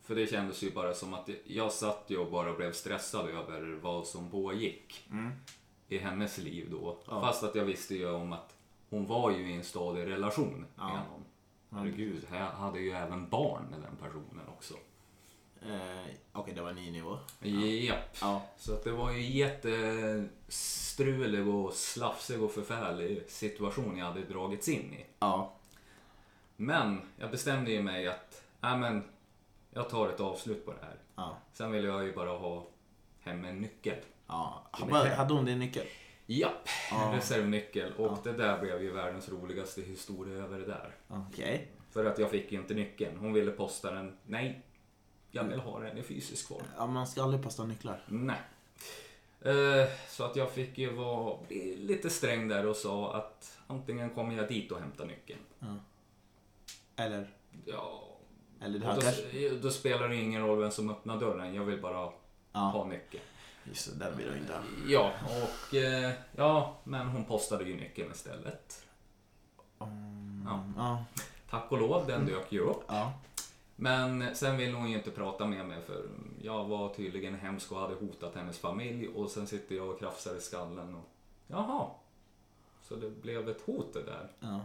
[0.02, 3.78] för det kändes ju bara som att jag satt ju och bara blev stressad över
[3.82, 5.30] vad som pågick Mm.
[5.88, 6.98] i hennes liv då.
[7.06, 7.20] Ja.
[7.20, 8.54] Fast att jag visste ju om att
[8.90, 10.84] hon var ju i en stadig relation Ja.
[10.88, 11.24] med honom.
[11.70, 14.74] Herregud, jag hade ju även barn med den personen också.
[15.62, 17.18] Eh, Okej, det var en ny nivå.
[17.42, 18.16] Japp.
[18.20, 18.42] Ja.
[18.58, 19.22] Så att det var ju
[20.48, 25.04] jättestrulig och slafsig och förfärlig situation jag hade dragits in i.
[25.18, 25.52] Ja.
[26.60, 29.04] Men jag bestämde ju mig att, nej men,
[29.70, 30.96] jag tar ett avslut på det här.
[31.16, 31.36] Ja.
[31.52, 32.66] Sen vill jag ju bara ha
[33.20, 33.96] hem en nyckel.
[34.26, 34.66] Ja.
[35.16, 35.86] Hade hon din nyckel?
[36.26, 37.12] Japp, Ja.
[37.16, 37.92] reservnyckel.
[37.92, 38.18] Och Ja.
[38.24, 40.94] det där blev ju världens roligaste historia över det där.
[41.08, 41.68] Okej.
[41.90, 43.16] För att jag fick ju inte nyckeln.
[43.16, 44.16] Hon ville posta den.
[44.26, 44.62] Nej,
[45.30, 46.62] jag vill ha den i fysisk form.
[46.76, 48.02] Ja, man ska aldrig posta nycklar.
[48.08, 48.40] Nej.
[49.40, 51.38] Eh, Så att jag fick ju vara
[51.76, 55.40] lite sträng där och sa att antingen kommer jag dit och hämtar nyckeln.
[57.00, 57.30] Eller?
[57.64, 58.02] Ja,
[58.60, 59.48] Eller det här då, kanske...
[59.62, 61.54] då spelar det ingen roll vem som öppnar dörren.
[61.54, 62.10] Jag vill bara
[62.52, 63.22] Ja, ha nyckeln.
[63.64, 64.04] just det.
[64.04, 64.60] Den vill du inte ha.
[64.88, 68.86] Ja, och eh, ja, men hon postade ju nyckeln istället.
[69.80, 70.64] Mm, Ja.
[70.76, 71.04] Ja.
[71.50, 72.82] Tack och lov, den dök ju upp.
[72.88, 73.12] Ja.
[73.76, 76.02] Men sen ville hon ju inte prata med mig för
[76.42, 80.34] jag var tydligen hemsk och hade hotat hennes familj och sen sitter jag och krafsar
[80.36, 81.08] i skallen och
[81.46, 81.86] jaha.
[82.82, 84.28] Så det blev ett hot det där.
[84.40, 84.60] Ja.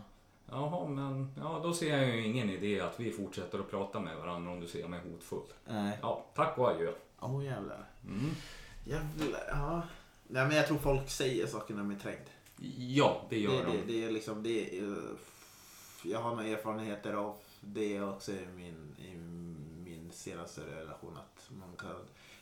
[0.50, 4.18] Jaha, men ja, då ser jag ju ingen idé att vi fortsätter att prata med
[4.18, 5.54] varandra om du ser mig hotfull.
[5.68, 6.00] Nej.
[6.02, 6.92] Ja, tack och adjö.
[7.20, 7.86] Åh oh, jävlar.
[8.08, 8.30] Mm.
[8.86, 9.44] Jävlar.
[9.50, 9.82] Ja.
[10.28, 12.26] Nej men jag tror folk säger saker när de är trängd.
[12.78, 13.72] Ja, det gör Det, de.
[13.78, 14.78] det, det är liksom det.
[14.80, 15.16] är-
[16.04, 19.16] Jag har några erfarenheter av det också i min, i
[19.84, 21.18] min senaste relation.
[21.18, 21.96] Att man kan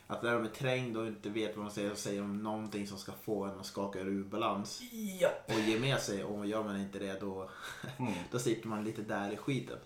[0.06, 2.86] att när de är trängd och inte vet vad man säger och säger om någonting
[2.86, 4.82] som ska få en att skaka ur balans
[5.20, 5.28] Ja.
[5.46, 6.24] och ge med sig.
[6.24, 7.50] Och gör man inte det då,
[7.98, 8.12] Mm.
[8.30, 9.78] då sitter man lite där i skiten.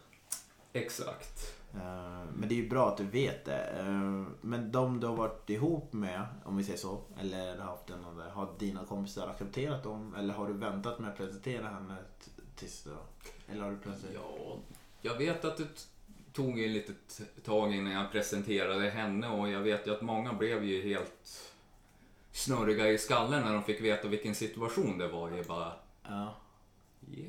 [0.73, 1.55] Exakt.
[1.75, 3.65] Eh, Men det är ju bra att du vet det.
[3.79, 8.05] Eh, Men de du har varit ihop med, om vi säger så, eller haft en
[8.05, 10.15] av har dina kompisar accepterat dem?
[10.19, 11.97] Eller har du väntat med att presentera henne
[12.57, 12.91] tills då?
[13.53, 14.13] Eller har du plötsligt...
[14.15, 14.57] Ja,
[15.01, 15.71] jag vet att det t-
[16.33, 20.65] tog ett litet tag innan jag presenterade henne och jag vet ju att många blev
[20.65, 21.53] ju helt
[22.33, 25.31] snurriga i skallen när de fick veta vilken situation det var.
[25.31, 25.73] Jag bara,
[26.09, 26.35] Ja.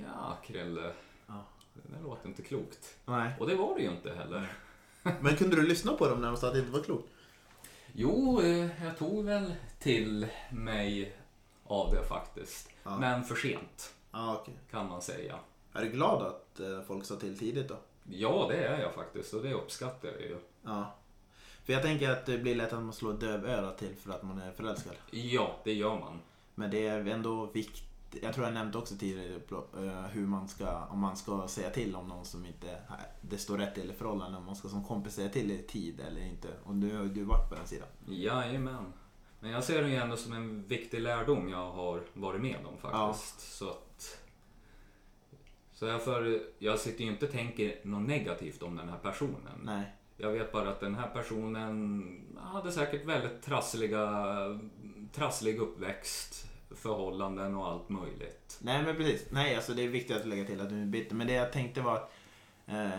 [0.05, 0.91] ja Krille,
[1.27, 1.43] Ja.
[1.73, 2.97] det där låter inte klokt.
[3.05, 3.31] Nej.
[3.39, 4.51] Och det var det ju inte heller.
[5.21, 7.09] Men kunde du lyssna på dem när de sa att det inte var klokt?
[7.93, 11.15] Jo, eh, jag tog väl till mig
[11.63, 12.69] av det faktiskt.
[12.83, 12.97] Ja.
[12.99, 14.53] Men för sent, Ja, okej.
[14.71, 15.39] kan man säga.
[15.73, 17.77] Är du glad att eh, folk sa till tidigt då?
[18.11, 20.37] Ja, det är jag faktiskt och det uppskattar jag ju.
[20.63, 20.95] Ja.
[21.63, 24.41] För jag tänker att det blir lätt att man slår dövörat till för att man
[24.41, 24.95] är förälskad.
[25.11, 26.19] Ja, det gör man.
[26.55, 27.83] Men det är ändå viktigt.
[28.21, 29.35] Jag tror jag nämnde också tidigare
[29.85, 32.81] eh, hur man ska, om man ska säga till om någon som inte
[33.21, 34.35] det står rätt till i förhållanden.
[34.35, 36.47] Om man ska som kompis säga till i tid eller inte.
[36.63, 37.87] Och nu har du varit på den sidan.
[38.07, 38.93] Jajamän.
[39.39, 42.77] Men jag ser det ju ändå som en viktig lärdom jag har varit med om
[42.77, 43.57] faktiskt.
[43.57, 44.19] Så att...
[45.79, 49.61] Så jag, för, jag sitter ju inte och tänker något negativt om den här personen.
[49.63, 49.83] Nej.
[50.17, 52.03] Jag vet bara att den här personen
[52.37, 54.25] hade säkert väldigt trassliga,
[55.13, 58.57] trasslig uppväxt, förhållanden och allt möjligt.
[58.61, 59.25] Nej men precis.
[59.31, 61.15] Nej alltså det är viktigt att lägga till att du är bitter.
[61.15, 62.09] Men det jag tänkte var
[62.67, 62.89] eh,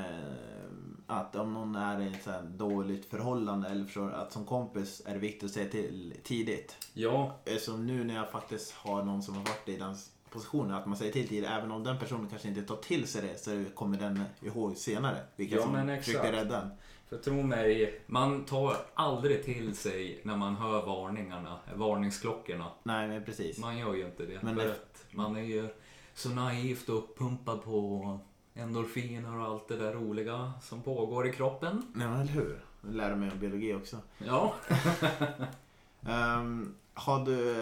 [1.07, 5.12] att om någon är i ett så dåligt förhållande eller förstår, att som kompis är
[5.12, 6.77] det viktigt att säga till tidigt.
[6.93, 9.97] Ja, Som nu när jag faktiskt har någon som har varit i den
[10.31, 11.51] positionen att man säger till tidigt.
[11.51, 15.16] Även om den personen kanske inte tar till sig det så kommer den ihåg senare.
[15.37, 16.05] Vilka Ja, som men exakt.
[16.07, 16.71] försökte rädda den.
[17.09, 22.66] för tro mig, man tar aldrig till sig när man hör varningarna, varningsklockorna.
[22.83, 23.59] Nej men precis.
[23.59, 24.38] Man gör ju inte det.
[24.43, 25.69] Men för det- att man är ju
[26.14, 28.19] så naivt uppumpad på
[28.55, 31.83] endorfiner och allt det där roliga som pågår i kroppen.
[31.95, 32.61] Nej men eller hur.
[32.85, 33.97] Jag lärde mig om biologi också.
[34.19, 34.55] Ja.
[36.07, 37.55] Ehm, har du...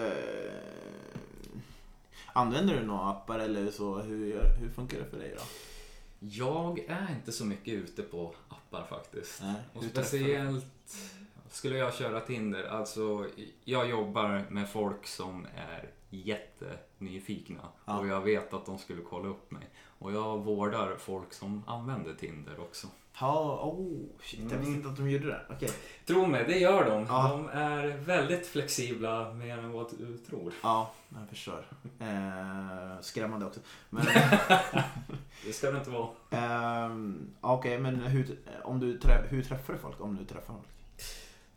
[2.38, 3.98] använder du några appar eller så?
[3.98, 5.42] Hur, hur funkar det för dig då?
[6.20, 9.42] Jag är inte så mycket ute på appar faktiskt.
[9.42, 10.64] Nej, Och speciellt
[11.51, 13.27] skulle jag köra Tinder, alltså
[13.64, 17.98] jag jobbar med folk som är jättenyfikna Ja.
[17.98, 19.68] och jag vet att de skulle kolla upp mig.
[19.98, 22.87] Och jag vårdar folk som använder Tinder också.
[23.20, 24.74] Ja, oh, shit, jag visste Mm.
[24.74, 25.40] inte att de gjorde det.
[25.50, 25.70] Okej.
[26.07, 27.07] Tro mig, det gör de.
[27.09, 27.28] Ja.
[27.31, 30.52] De är väldigt flexibla mer än vad du tror.
[30.62, 31.66] Ja, jag förstår.
[32.00, 33.61] Eh, skrämmande också.
[33.90, 34.04] Men,
[35.46, 36.09] Det ska det inte vara.
[36.31, 40.00] ehm, Okej, men hur, om du trä, hur träffar du folk?
[40.00, 40.66] Om du träffar folk?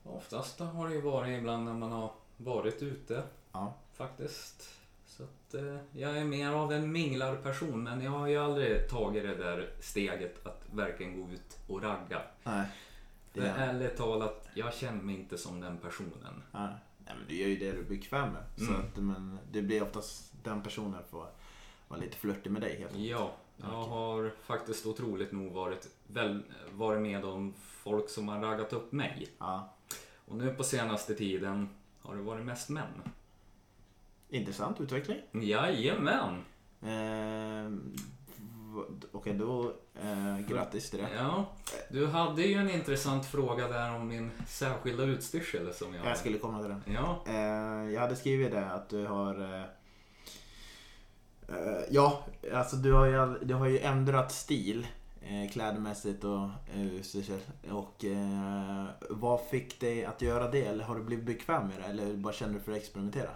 [0.03, 3.73] Oftast har det ju varit ibland när man har varit ute Ja.
[3.93, 4.69] faktiskt.
[5.17, 9.23] Så att, eh, jag är mer av en minglarperson men jag har ju aldrig tagit
[9.23, 12.21] det där steget att verkligen gå ut och ragga.
[12.43, 12.67] Nej.
[13.33, 16.43] Det är, ärligt talat, jag känner mig inte som den personen.
[16.51, 16.73] Nej,
[17.05, 18.43] men du gör ju det du är bekväm med.
[18.57, 18.81] Så Mm.
[18.81, 21.25] att, men det blir oftast den personen får
[21.87, 23.09] vara lite flörtig med dig helt enkelt.
[23.09, 28.73] Ja, jag har faktiskt otroligt nog varit, väl, varit med om folk som har raggat
[28.73, 29.27] upp mig.
[29.37, 29.73] Ja.
[30.25, 31.69] Och nu på senaste tiden
[32.01, 33.01] har det varit mest män.
[34.31, 35.17] Intressant utveckling.
[35.31, 36.43] Jajamän!
[38.75, 41.07] V- Okej, då eh, grattis till det.
[41.17, 41.45] Ja,
[41.89, 46.05] du hade ju en intressant fråga där om min särskilda utstyrsel som jag...
[46.05, 46.81] Jag skulle komma till den.
[46.93, 49.41] Ja, Eh, jag hade skrivit det att du har...
[49.41, 49.61] Eh,
[51.49, 54.87] eh, ja, alltså du har ju, du har ju ändrat stil
[55.21, 57.39] eh, klädmässigt och eh, utstyrsel.
[57.71, 60.61] Och eh, vad fick dig att göra det?
[60.65, 61.83] Eller har du blivit bekväm med det?
[61.85, 63.29] Eller bara känner du för att experimentera?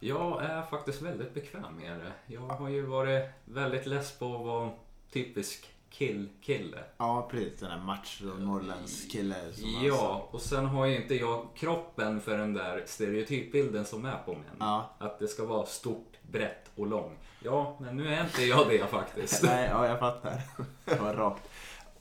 [0.00, 2.34] Jag är faktiskt väldigt bekväm med det.
[2.34, 4.70] Jag har ju varit väldigt less på att vara
[5.12, 6.78] typisk kill-kille.
[6.96, 7.60] Ja, precis.
[7.60, 9.36] Den där macho norrländsk kille
[9.82, 14.32] Ja, och sen har ju inte jag kroppen för den där stereotypbilden som är på
[14.32, 14.56] män.
[14.58, 14.90] Ja.
[14.98, 17.18] Att det ska vara stort, brett och lång.
[17.40, 19.42] Ja, men nu är inte jag det faktiskt.
[19.44, 20.40] Nej, ja, jag fattar.
[20.84, 21.48] Det var rakt.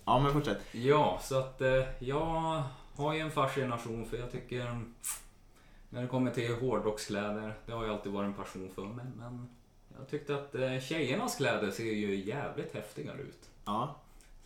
[0.06, 0.60] Ja, men fortsätt.
[0.72, 2.64] Ja, så att eh, jag
[2.96, 4.82] har ju en fascination för jag tycker
[5.96, 9.06] när det kommer till hårdrockskläder, det har jag alltid varit en passion för mig.
[9.18, 9.50] Men
[9.98, 13.50] jag tyckte att eh, tjejernas kläder ser ju jävligt häftigare ut.
[13.66, 13.96] Ja.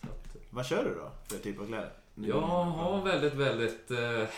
[0.00, 1.92] Att, Vad kör du då för typ av kläder?
[2.14, 4.28] jag har väldigt, väldigt eh,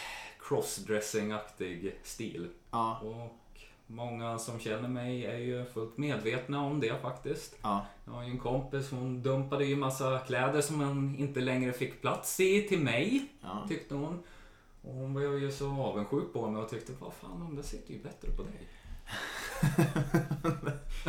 [0.41, 2.49] crossdressing-aktig stil.
[2.71, 2.99] Ja.
[2.99, 7.59] Och många som känner mig är ju fullt medvetna om det faktiskt.
[7.63, 7.87] Ja.
[8.05, 12.01] Jag har ju en kompis, hon dumpade ju massa kläder som hon inte längre fick
[12.01, 13.65] plats i till mig, ja.
[13.69, 14.23] tyckte hon.
[14.83, 17.95] Och hon blev ju så avundsjuk på mig och tyckte, vad fan, de där sitter
[17.95, 18.69] ju bättre på dig.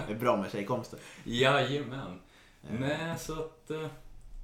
[0.07, 0.99] det är bra med tjejkomster.
[1.23, 2.19] Jajamän.
[2.63, 3.71] Eh, Nej, så att...
[3.71, 3.87] eh,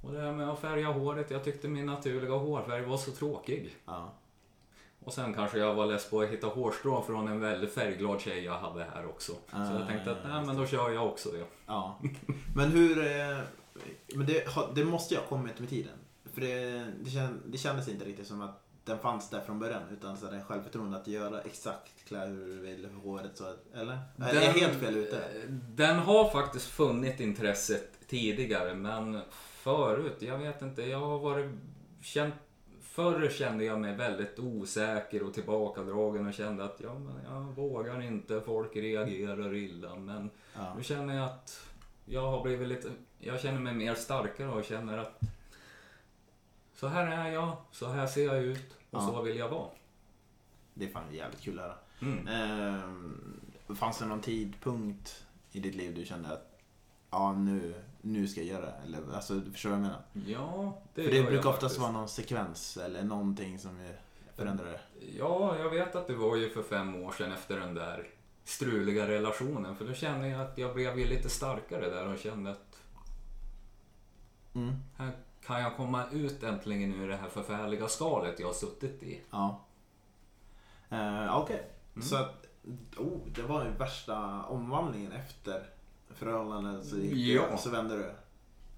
[0.02, 3.76] Och det här med att färga håret, jag tyckte min naturliga hårfärg var så tråkig.
[3.86, 4.12] Ja.
[5.04, 8.44] Och sen kanske jag var less på att hitta hårstrån från en väldigt färgglad tjej
[8.44, 9.32] jag hade här också.
[9.32, 11.44] Så Ah, jag tänkte att, ja, nej men då kör jag också det.
[11.66, 11.98] ja.
[12.56, 12.98] Men hur...
[13.06, 13.38] eh,
[14.14, 15.92] Men det, det måste ju ha kommit med tiden.
[16.34, 19.82] För det, det, känd, det kändes inte riktigt som att den fanns där från början.
[19.92, 23.30] Utan så det självförtroende att göra exakt klä hur du vill håret.
[23.34, 23.98] Så eller?
[24.18, 25.22] är jag helt fel ute?
[25.68, 31.50] Den har faktiskt funnit intresset tidigare men förut, jag vet inte, jag har varit
[32.02, 32.34] känt
[32.82, 38.02] Förr kände jag mig väldigt osäker och tillbakadragen och kände att ja, men jag vågar
[38.02, 39.96] inte, folk reagerar illa.
[39.96, 40.74] Men Ja.
[40.76, 41.66] nu känner jag att
[42.04, 42.88] jag har blivit lite,
[43.18, 45.20] jag känner mig mer starkare och känner att
[46.80, 49.06] så här är jag, så här ser jag ut och Ja.
[49.06, 49.68] så vill jag vara.
[50.74, 51.76] Det är fan jävligt kul att höra.
[52.02, 52.28] Mm.
[53.68, 56.58] Eh, fanns det någon tidpunkt i ditt liv du kände att
[57.10, 58.74] ja, nu, nu ska jag göra det?
[58.84, 60.02] Eller, alltså, du förstår vad jag menar?
[60.26, 61.80] Ja, det För det jag brukar oftast faktiskt.
[61.80, 63.88] vara någon sekvens eller någonting som
[64.36, 64.80] förändrar det.
[65.18, 68.08] Ja, jag vet att det var ju för fem år sedan efter den där
[68.44, 69.76] struliga relationen.
[69.76, 72.76] För då kände jag att jag blev lite starkare där och kände att
[74.54, 74.74] Mm.
[74.96, 75.12] här
[75.50, 79.20] kan jag komma ut äntligen ur det här förfärliga skalet jag har suttit i.
[79.30, 79.60] Ja.
[80.90, 81.62] Eh, Okej,
[81.94, 82.02] Mm.
[82.08, 82.46] så att
[82.96, 85.62] oh, det var den värsta omvandlingen efter
[86.14, 86.86] förhållandet.
[86.86, 87.56] Så, Ja.
[87.58, 88.10] så vände du.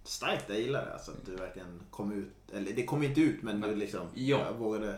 [0.05, 0.93] Starkt, jag gillar det.
[0.93, 2.53] Alltså, att du verkligen kom ut.
[2.53, 4.39] Eller det kom inte ut men du liksom Ja.
[4.59, 4.97] vågade.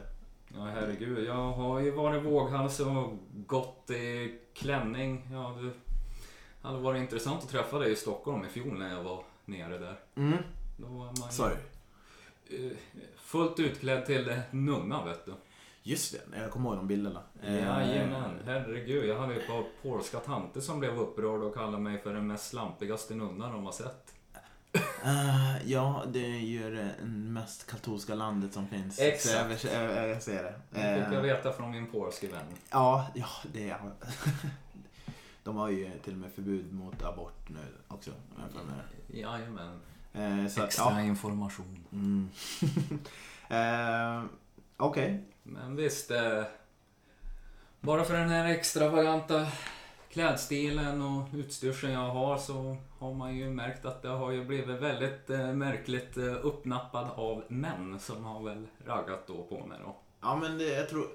[0.55, 1.27] Ja, herregud.
[1.27, 5.29] Jag har ju varit våghals och gått i klänning.
[5.33, 5.71] Ja, det
[6.69, 9.99] hade varit intressant att träffa dig i Stockholm i fjol när jag var nere där.
[10.15, 10.39] Mm.
[10.77, 11.57] Då var man ju, Sorry.
[12.51, 12.77] eh,
[13.17, 15.33] fullt utklädd till nunna, vet du.
[15.83, 17.23] Just det, jag kommer ihåg de bilderna.
[17.43, 19.05] Eh, Jajamän, herregud.
[19.05, 22.49] Jag hade ett par polska tanter som blev upprörda och kallade mig för den mest
[22.49, 24.15] slampigaste nunnan de har sett.
[25.05, 28.99] Eh, ja, det är ju det mest katolska landet som finns.
[28.99, 29.61] Exakt.
[29.61, 30.55] Så jag, jag, jag ser det.
[30.71, 32.47] Det fick jag veta från min polske vän.
[32.71, 33.79] Ja, ja, det är
[35.45, 38.11] De har ju till och med förbud mot abort nu också.
[39.09, 39.81] Jajamän.
[40.15, 41.01] Eh, så Extra ja.
[41.01, 41.87] information.
[41.93, 42.29] Mm.
[43.49, 44.25] eh,
[44.77, 45.25] Okej.
[45.43, 46.43] Men visst, eh,
[47.81, 49.47] bara för den här extravaganta
[50.11, 54.81] klädstilen och utstyrseln jag har så har man ju märkt att det har ju blivit
[54.81, 59.97] väldigt eh, märkligt eh, uppnappad av män som har väl raggat då på mig då.
[60.21, 61.07] Ja, men det, jag tror...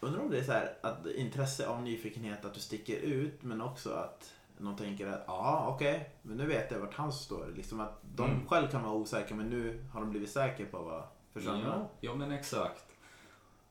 [0.00, 3.60] Undrar om det är så här att intresse av nyfikenhet att du sticker ut men
[3.60, 4.32] också att
[4.62, 7.46] någon tänker att ja, okej, men nu vet jag vart han står.
[7.56, 8.46] Liksom att de Mm.
[8.48, 11.02] själv kan vara osäkra men nu har de blivit säkra på vad...
[11.34, 11.40] Du?
[11.44, 12.84] Ja, ja, men exakt.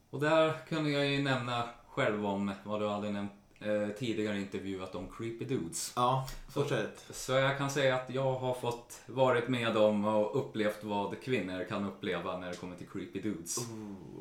[0.10, 4.96] Och där kunde jag ju nämna själv om vad du hade nämnt eh, tidigare intervjuat
[4.96, 5.94] om creepy dudes.
[5.96, 7.06] Ja, fortsätt.
[7.10, 11.64] Så jag kan säga att jag har fått varit med om och upplevt vad kvinnor
[11.70, 13.58] kan uppleva när det kommer till creepy dudes.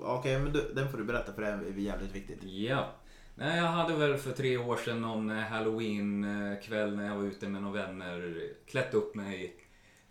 [0.02, 2.42] Okej, men du, den får du berätta för det är jävligt viktigt.
[2.44, 2.86] Ja.
[3.34, 7.48] Nej, jag hade väl för tre år sedan någon eh, halloween-kväll när jag var ute
[7.48, 9.56] med några vänner klätt upp mig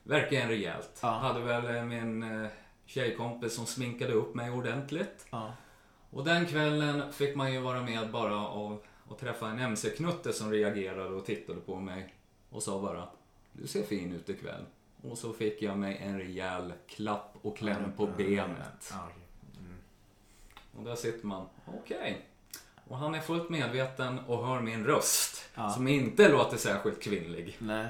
[0.04, 1.00] verkligen rejält.
[1.02, 1.08] Ja.
[1.08, 2.50] Hade väl eh, min eh,
[2.86, 5.28] tjejkompis som sminkade upp mig ordentligt.
[5.30, 5.54] Ja.
[6.10, 10.52] Och den kvällen fick man ju vara med bara av att träffa en MC-knutte som
[10.52, 12.14] reagerade och tittade på mig
[12.50, 13.08] och sa bara
[13.52, 14.66] du ser fin ut ikväll.
[15.02, 18.94] Och så fick jag mig en rejäl klapp och kläm på benet.
[18.94, 19.78] Mm.
[20.78, 22.29] Och där sitter man, okej.
[22.90, 25.50] Och han är fullt medveten och hör min röst.
[25.56, 25.70] Ja.
[25.70, 27.56] Som inte låter särskilt kvinnlig.
[27.60, 27.88] Nej.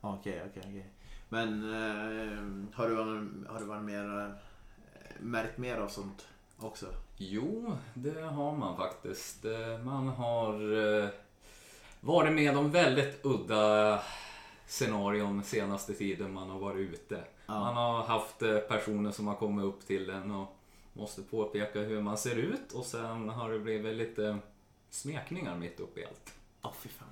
[0.00, 0.86] Okej, okej, okej.
[1.28, 2.96] Men eh, har, du
[3.48, 4.30] har du varit mer, eh,
[5.20, 6.28] märkt mer av sånt
[6.58, 6.86] också?
[7.16, 9.44] Jo, det har man faktiskt.
[9.44, 10.54] Eh, Man har
[11.02, 11.08] eh,
[12.00, 14.00] varit med om väldigt udda
[14.66, 17.24] scenarion senaste tiden man har varit ute.
[17.46, 17.60] Ja.
[17.60, 18.38] Man har haft
[18.68, 20.56] personer som har kommit upp till en och
[21.00, 24.38] måste påpeka hur man ser ut och sen har det blivit lite
[24.90, 26.34] smekningar mitt uppe i allt.
[26.62, 27.08] Åh, fy fan.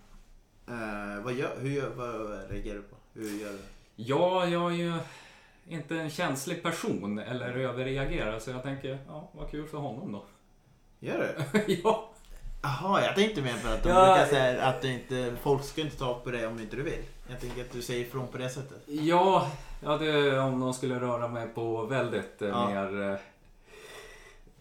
[0.66, 2.96] Eh, vad, gör, hur gör, vad reagerar du på?
[3.14, 3.58] Hur gör du?
[3.96, 4.92] Ja, jag är ju
[5.68, 10.24] inte en känslig person eller överreagerar så jag tänker, ja, vad kul för honom då.
[11.00, 11.64] Gör du?
[11.84, 12.10] ja,
[12.62, 13.94] Jaha, jag tänkte mer på att de Ja.
[14.14, 17.02] brukar säga att det inte, folk ska inte ta på dig om inte du vill.
[17.30, 18.82] Jag tänker att du säger ifrån på det sättet.
[18.86, 19.50] Ja,
[19.82, 22.68] ja det, om de skulle röra mig på väldigt eh, Ja.
[22.70, 23.18] mer eh,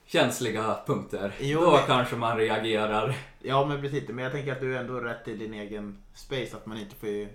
[0.07, 1.33] känsliga punkter.
[1.39, 3.15] Jo, då men- kanske man reagerar.
[3.41, 4.09] Ja, men precis.
[4.09, 6.57] Men jag tänker att du är ändå rätt i din egen space.
[6.57, 7.27] Att man inte får...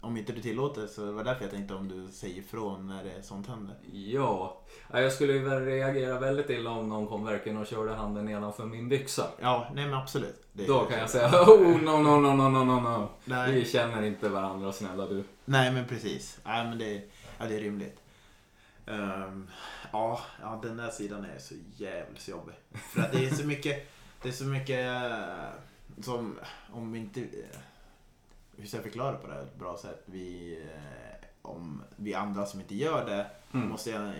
[0.00, 3.04] Om inte du tillåter så det var därför jag tänkte om du säger ifrån när
[3.04, 3.74] det sånt händer.
[3.92, 4.60] Ja,
[4.92, 8.64] ja, jag skulle ju reagera väldigt illa om någon kom verkligen och körde handen nedanför
[8.64, 9.26] min byxa.
[9.40, 10.42] Ja, nej men absolut.
[10.52, 13.08] Det- Då kan jag säga oh no no no no no no no.
[13.24, 13.52] Nej.
[13.54, 15.24] Vi känner inte varandra snälla du.
[15.44, 16.38] Nej men precis.
[16.44, 17.02] Nej men det,
[17.38, 17.99] ja, det är rimligt.
[18.86, 19.50] Ehm,
[19.92, 22.54] ja, ja, den där sidan är så jävligt jobbig.
[22.72, 23.90] För att det är så mycket,
[24.22, 26.38] det är så mycket eh, som,
[26.72, 27.58] om vi inte, eh,
[28.56, 30.02] hur ska jag förklara på det här ett bra sätt?
[30.04, 33.68] Vi, eh, om vi andra som inte gör det, Mm.
[33.68, 34.12] måste gärna,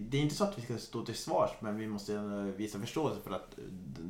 [0.00, 2.78] det är inte så att vi ska stå till svars, men vi måste gärna visa
[2.78, 3.58] förståelse för att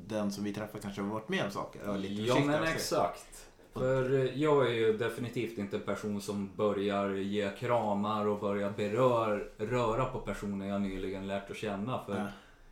[0.07, 1.99] den som vi träffar kanske har varit med om saker.
[1.99, 3.48] Lite Ja men exakt.
[3.79, 8.71] För eh, jag är ju definitivt inte en person som börjar ge kramar och börjar
[8.71, 12.05] berör, röra på personer jag nyligen lärt att känna.
[12.05, 12.27] För Ja.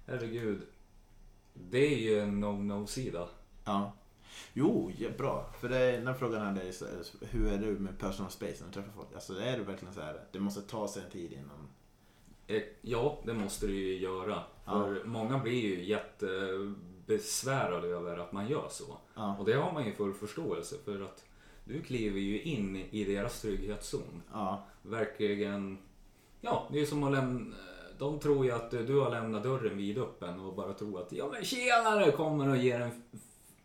[0.07, 0.63] herregud,
[1.55, 3.29] det är ju en no-no-sida.
[3.65, 3.93] Ja.
[4.53, 5.47] Jo, ja, bra.
[5.61, 6.75] För det, den frågan hade är
[7.31, 9.09] hur är du med personal space när du träffar folk?
[9.15, 11.69] Alltså är du verkligen så här, det måste ta sig en tid innan...
[12.47, 14.43] Eh, Ja, det måste det ju göra.
[14.65, 15.85] För många blir ju
[17.07, 18.97] jättebesvärade över att man gör så.
[19.15, 21.25] Ja, Och det har man ju full förståelse för att
[21.65, 24.23] du kliver ju in i deras trygghetszon.
[24.33, 25.79] ja, verkligen...
[26.41, 27.57] Ja, det är som att lämna...
[27.99, 31.45] De tror ju att du har lämnat dörren vidöppen och bara tror att ja men
[31.45, 33.03] tjenare kommer och ger en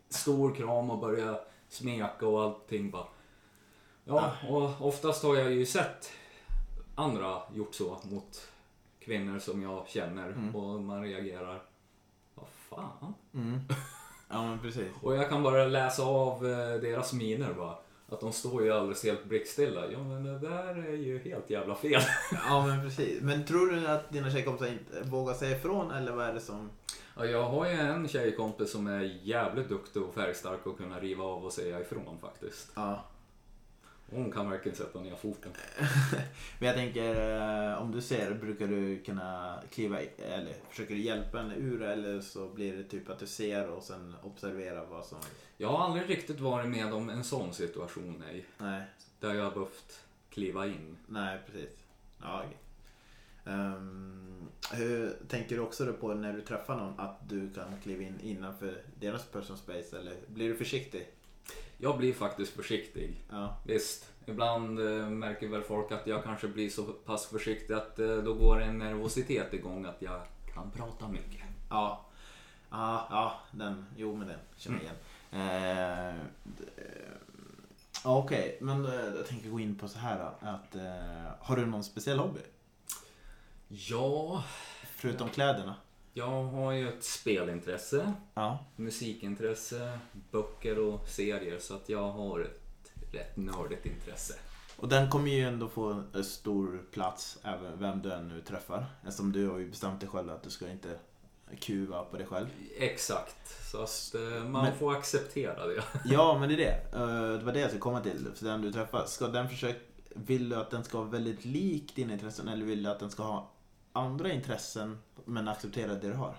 [0.09, 3.07] stor kram och börjar smeka och allting bara.
[4.03, 6.11] Ja, och oftast har jag ju sett
[6.95, 8.47] andra gjort så mot
[8.99, 10.55] kvinnor som jag känner Mm.
[10.55, 11.63] och man reagerar.
[12.75, 13.13] Fan?
[13.33, 13.59] mm.
[14.29, 14.87] ja men precis.
[15.01, 17.75] Och jag kan bara läsa av eh, deras miner bara.
[18.09, 19.91] Att de står ju alldeles helt blickstilla.
[19.91, 22.01] Ja men det där är ju helt jävla fel.
[22.47, 23.21] Ja men precis.
[23.21, 26.69] Men tror du att dina tjejkompisar inte vågar säga ifrån eller vad är det som...
[27.17, 31.23] Ja, jag har ju en tjejkompis som är jävligt duktig och färgstark och kunna riva
[31.23, 32.71] av och säga ifrån faktiskt.
[32.75, 33.03] Ja.
[34.13, 35.51] Hon kan verkligen sätta ner foten.
[36.59, 37.37] Men jag tänker,
[37.71, 42.21] eh, om du ser, brukar du kunna kliva eller försöker du hjälpa henne ur eller
[42.21, 45.17] så blir det typ att du ser och sen observerar vad som...
[45.57, 48.45] Jag har aldrig riktigt varit med om en sån situation, nej.
[48.57, 48.83] Nej,
[49.19, 49.99] Där jag har behövt
[50.29, 50.97] kliva in.
[51.07, 51.69] nej precis.
[52.21, 52.57] Ja, okej.
[53.45, 58.19] Ehm, hur tänker du också på när du träffar någon att du kan kliva in
[58.23, 61.07] innanför deras person space eller blir du försiktig?
[61.77, 63.21] Jag blir faktiskt försiktig.
[63.29, 67.99] Ja, Visst, ibland eh, märker väl folk att jag kanske blir så pass försiktig att
[67.99, 70.21] eh, då går en nervositet igång att jag
[70.53, 71.41] kan prata mycket.
[71.69, 72.05] ja,
[72.71, 74.95] ja, ja den, jo men den känner jag igen.
[75.31, 77.11] Eh, d- eh,
[78.03, 81.55] ja, Okej, men eh, jag tänker gå in på så här då, att eh, har
[81.55, 82.39] du någon speciell hobby?
[83.67, 84.43] Ja,
[84.95, 85.75] Förutom kläderna?
[86.13, 88.13] Jag har ju ett spelintresse.
[88.33, 88.59] Ja.
[88.75, 89.99] musikintresse,
[90.31, 94.33] böcker och serier så att jag har ett rätt nördigt intresse.
[94.77, 98.85] Och den kommer ju ändå få en stor plats även vem du än nu träffar.
[99.03, 100.99] Eftersom du har ju bestämt dig själv att du ska inte
[101.59, 102.47] kuva på dig själv.
[102.77, 105.83] Exakt, så att eh, man Men- får acceptera det.
[106.05, 106.97] Ja, men det är det.
[106.99, 108.27] Eh, Det var det jag skulle komma till.
[108.35, 109.79] För den du träffar, ska den försöka...
[110.15, 113.09] Vill du att den ska vara väldigt lik dina intressen eller vill du att den
[113.11, 113.51] ska ha
[113.93, 116.35] andra intressen men acceptera det du har?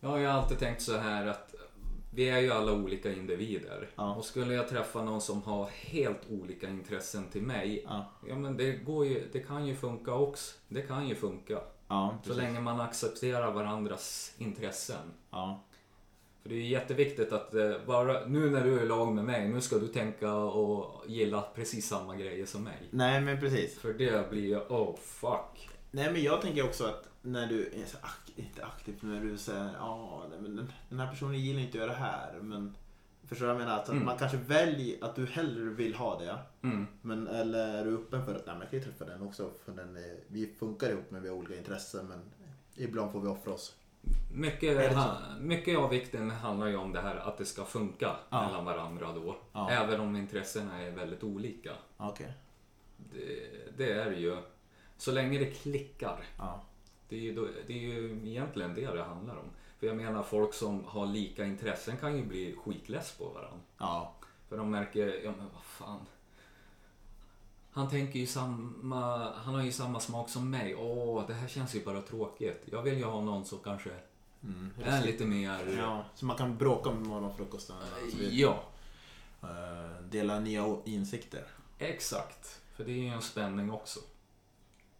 [0.00, 1.54] Jag har alltid tänkt så här att
[2.10, 3.90] vi är ju alla olika individer.
[3.96, 4.14] Ja.
[4.14, 8.56] Och skulle jag träffa någon som har helt olika intressen till mig, Ja, ja men
[8.56, 10.54] det, går ju, det kan ju funka också.
[10.68, 11.60] Det kan ju funka.
[11.88, 15.12] ja Så länge man accepterar varandras intressen.
[15.30, 15.60] Ja,
[16.44, 19.48] För det är jätteviktigt att eh, bara, nu när du är i lag med mig,
[19.48, 22.88] nu ska du tänka och gilla precis samma grejer som mig.
[22.90, 23.78] Nej men precis.
[23.78, 25.68] För det blir ju, oh fuck.
[25.90, 29.38] Nej men jag tänker också att när du är så ak- inte aktiv, när du
[29.38, 30.56] säger ja men
[30.88, 32.38] den, här personen gillar inte att göra det här.
[32.42, 32.76] Men
[33.28, 33.80] förstår du vad jag menar?
[33.82, 34.04] Att, Mm.
[34.04, 36.38] man kanske väljer att du hellre vill ha det.
[36.68, 36.86] Mm.
[37.02, 39.50] Men eller är du öppen för att nej, men jag kan ju träffa den också.
[39.64, 42.06] För den är, vi funkar ihop men vi har olika intressen.
[42.08, 42.20] Men
[42.76, 43.74] ibland får vi offra oss.
[44.32, 44.96] Mycket,
[45.40, 48.46] mycket av vikten handlar ju om det här att det ska funka Ja.
[48.46, 49.36] mellan varandra då.
[49.52, 49.70] Ja.
[49.70, 51.72] Även om intressena är väldigt olika.
[51.96, 52.32] Okej.
[52.96, 54.36] Det, det är det ju.
[54.96, 56.24] Så länge det klickar.
[56.38, 56.62] Ja.
[57.08, 57.34] Det är, ju
[57.66, 59.50] det är ju egentligen det det handlar om.
[59.78, 64.08] För jag menar folk som har lika intressen kan ju bli skitless på varandra.
[64.48, 66.06] För de märker, ja men vad fan.
[67.74, 70.74] Han tänker ju samma, han har ju samma smak som mig.
[70.76, 72.62] Åh, det här känns ju bara tråkigt.
[72.72, 73.90] Jag vill ju ha någon som kanske
[74.42, 74.70] Mm.
[74.84, 75.76] är lite mer...
[75.78, 77.76] Ja, så man kan bråka med morgonfrukosten.
[78.18, 78.62] Vi- Ja,
[79.42, 81.46] eh, dela nya insikter.
[81.78, 82.60] exakt.
[82.76, 84.00] För det är ju en spänning också.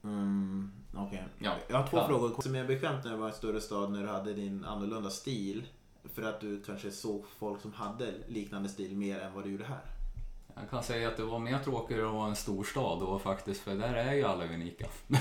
[0.05, 1.25] Mm, Okej.
[1.39, 1.55] Ja.
[1.69, 2.07] Jag har två Ja.
[2.09, 2.43] frågor.
[2.43, 5.11] Som är bekvämt när du var i en större stad när du hade din annorlunda
[5.11, 5.67] stil.
[6.15, 9.65] För att du kanske såg folk som hade liknande stil mer än vad du gjorde
[9.65, 9.81] här.
[10.61, 13.75] Jag kan säga att det var mer tråkigare att vara en storstad då faktiskt, för
[13.75, 14.87] där är ju alla unika.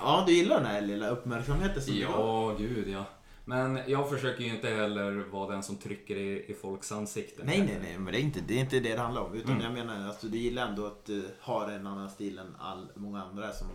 [0.00, 2.00] Ja, du gillar den här lilla uppmärksamheten som du.
[2.00, 3.04] Ja, gud ja.
[3.44, 7.46] Men jag försöker ju inte heller vara den som trycker i, i folks ansikten.
[7.46, 9.34] Nej, nej, nej, men det är inte det, är inte det det handlar om.
[9.34, 9.62] Utan Mm.
[9.64, 13.22] jag menar, alltså, du gillar ändå att du har en annan stil än all, många
[13.22, 13.66] andra som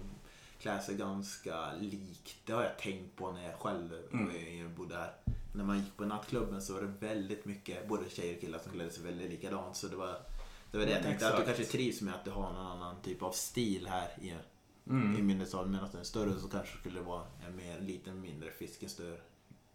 [0.62, 2.36] klär sig ganska likt.
[2.46, 4.30] Det har jag tänkt på när jag själv Mm.
[4.30, 5.12] eh, bodde här.
[5.54, 8.72] När man gick på nattklubben så var det väldigt mycket, både tjejer och killar som
[8.72, 9.76] klädde sig väldigt likadant.
[9.76, 10.16] Så det var
[10.72, 13.02] det, var det jag tänkte, att du kanske trivs med att du har en annan
[13.02, 14.36] typ av stil här i, i
[14.90, 15.26] Mm.
[15.28, 15.70] mindre stad.
[15.70, 19.18] Medan den större så kanske skulle vara en mer, lite mindre fisk, en större.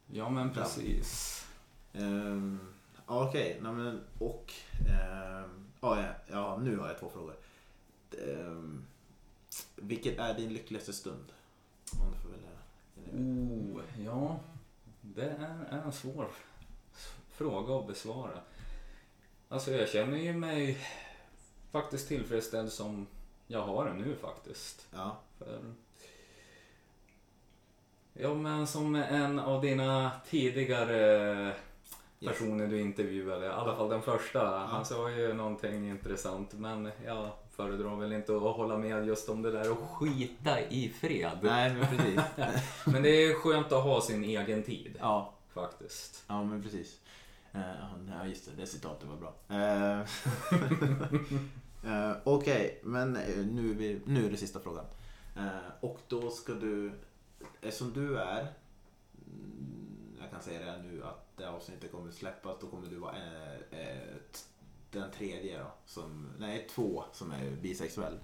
[0.07, 1.47] Ja, men precis.
[1.93, 2.61] Um,
[3.07, 4.53] Okej, men och...
[4.88, 7.36] ehm, ja, ja, ja, nu har jag två frågor.
[8.28, 8.86] Um,
[9.76, 11.32] vilket är din lyckligaste stund?
[12.01, 12.51] Om du får välja.
[13.12, 14.40] Oh, ja.
[15.01, 15.24] Det
[15.70, 16.28] är, en svår
[17.30, 18.38] fråga att besvara.
[19.53, 20.79] Alltså jag känner ju mig
[21.73, 23.07] faktiskt tillfredsställd som
[23.47, 24.87] jag har det nu faktiskt.
[24.95, 25.59] Ja, För...
[28.13, 31.55] Ja men som en av dina tidigare
[32.21, 37.31] personer du intervjuade, i alla fall den första, han sa ju någonting intressant men jag
[37.51, 41.39] föredrar väl inte att hålla med just om det där och skita i fred.
[41.43, 42.21] nej men precis.
[42.87, 46.25] Men det är skönt att ha sin egen tid ja, faktiskt.
[46.29, 47.02] ja, men precis.
[47.53, 47.93] Eh,
[48.23, 49.35] Ja, just det, det citatet var bra.
[49.49, 50.01] Eh,
[52.11, 54.85] eh, Okej, men eh, nu är, vi, nu är det sista frågan.
[55.81, 56.93] Och då ska du,
[57.71, 62.67] som du är, mm, jag kan säga det nu att det avsnittet kommer släppas, då
[62.67, 63.15] kommer du vara
[64.91, 68.19] den tredje då, som, nej två som är bisexuell.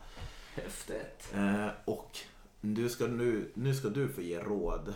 [0.55, 1.35] Häftigt.
[1.85, 2.19] Och
[2.61, 4.95] du ska nu, nu ska du få ge råd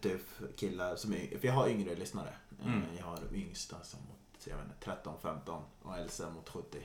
[0.00, 0.18] till
[0.56, 2.28] killar som är För jag har yngre lyssnare.
[2.60, 2.82] Eh, Mm.
[2.98, 6.78] Jag har yngsta som mot jag vet inte, 13, 15 och äldsta mot 70.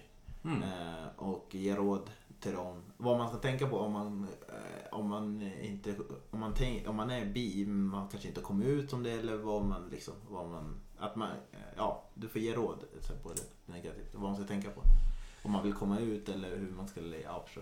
[0.43, 0.63] Mm.
[0.63, 2.83] Eh, och ge råd till dem.
[2.97, 5.95] Vad man ska tänka på om man, eh, om man, inte,
[6.31, 9.37] om man, tänk, om man är bi, man kanske inte kommer ut som det eller
[9.37, 12.83] vad man liksom, vad man, att man, eh, ja, du får ge råd
[13.23, 14.13] på det negativt.
[14.13, 14.81] Vad man ska tänka på.
[15.43, 17.61] Om man vill komma ut eller hur man ska, ja, du?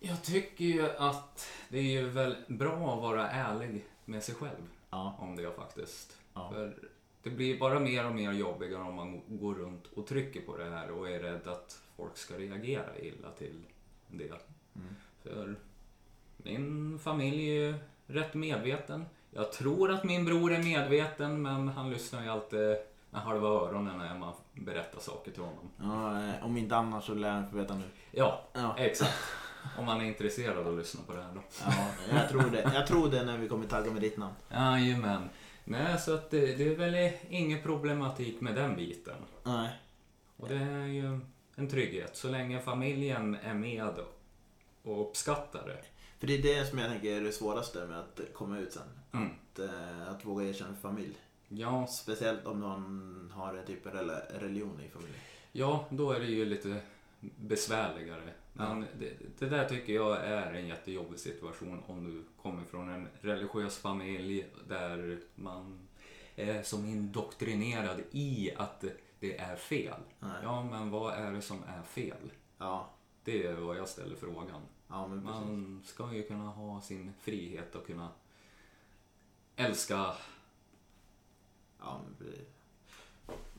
[0.00, 4.68] Jag tycker ju att det är ju väl bra att vara ärlig med sig själv
[4.90, 5.16] Ja.
[5.18, 6.18] om det faktiskt.
[6.34, 6.50] Ja.
[6.50, 6.74] För
[7.22, 10.70] det blir bara mer och mer jobbigare om man går runt och trycker på det
[10.70, 13.62] här och är rädd att folk ska reagera illa till
[14.08, 14.24] det.
[14.76, 14.94] Mm.
[15.22, 15.54] För
[16.36, 17.74] min familj är ju
[18.06, 19.04] rätt medveten.
[19.30, 22.76] Jag tror att min bror är medveten men han lyssnar ju alltid
[23.10, 25.70] med halva öronen när man berättar saker till honom.
[25.80, 27.84] Ja, eh, om inte annars så lär han få veta nu.
[28.10, 28.74] Ja, Ja.
[28.78, 29.18] exakt.
[29.78, 31.42] Om man är intresserad av att lyssna på det här då.
[31.64, 31.88] Ja,
[32.18, 32.70] jag tror det.
[32.74, 34.34] Jag tror det när vi kommer tagga med ditt namn.
[34.50, 35.28] Jajamän.
[35.64, 39.16] Nej, så att det, det är väl ingen problematik med den biten.
[39.44, 39.68] Nej.
[40.36, 41.20] Och det är ju
[41.56, 43.94] en trygghet så länge familjen är med
[44.82, 45.78] och uppskattar det.
[46.18, 48.82] För det är det som jag tänker är det svåraste med att komma ut sen.
[49.12, 49.28] Mm.
[49.52, 51.14] Att, eh, att våga erkänna för familj.
[51.48, 53.92] Ja, Speciellt om någon har en typ av
[54.40, 55.20] religion i familjen.
[55.52, 56.80] ja, då är det ju lite
[57.20, 58.22] besvärligare.
[58.52, 63.08] Men det, det där tycker jag är en jättejobbig situation om du kommer från en
[63.20, 65.88] religiös familj där man
[66.36, 68.84] är som indoktrinerad i att
[69.20, 70.00] det är fel.
[70.18, 70.30] Nej.
[70.42, 72.32] Ja, men vad är det som är fel?
[72.58, 72.90] Ja,
[73.24, 74.62] Det är vad jag ställer frågan.
[74.88, 75.06] ja.
[75.08, 78.08] Man ska ju kunna ha sin frihet och kunna
[79.56, 80.14] älska.
[81.78, 82.00] Ja,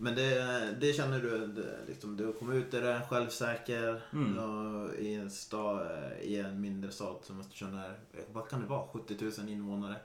[0.03, 4.37] men det, det känner du, det, liksom, du kom ut det, självsäker Mm.
[4.37, 5.87] och i, en stad,
[6.21, 7.99] i en mindre stad som Östersund är,
[8.31, 9.95] vad kan det vara, 70 000 invånare?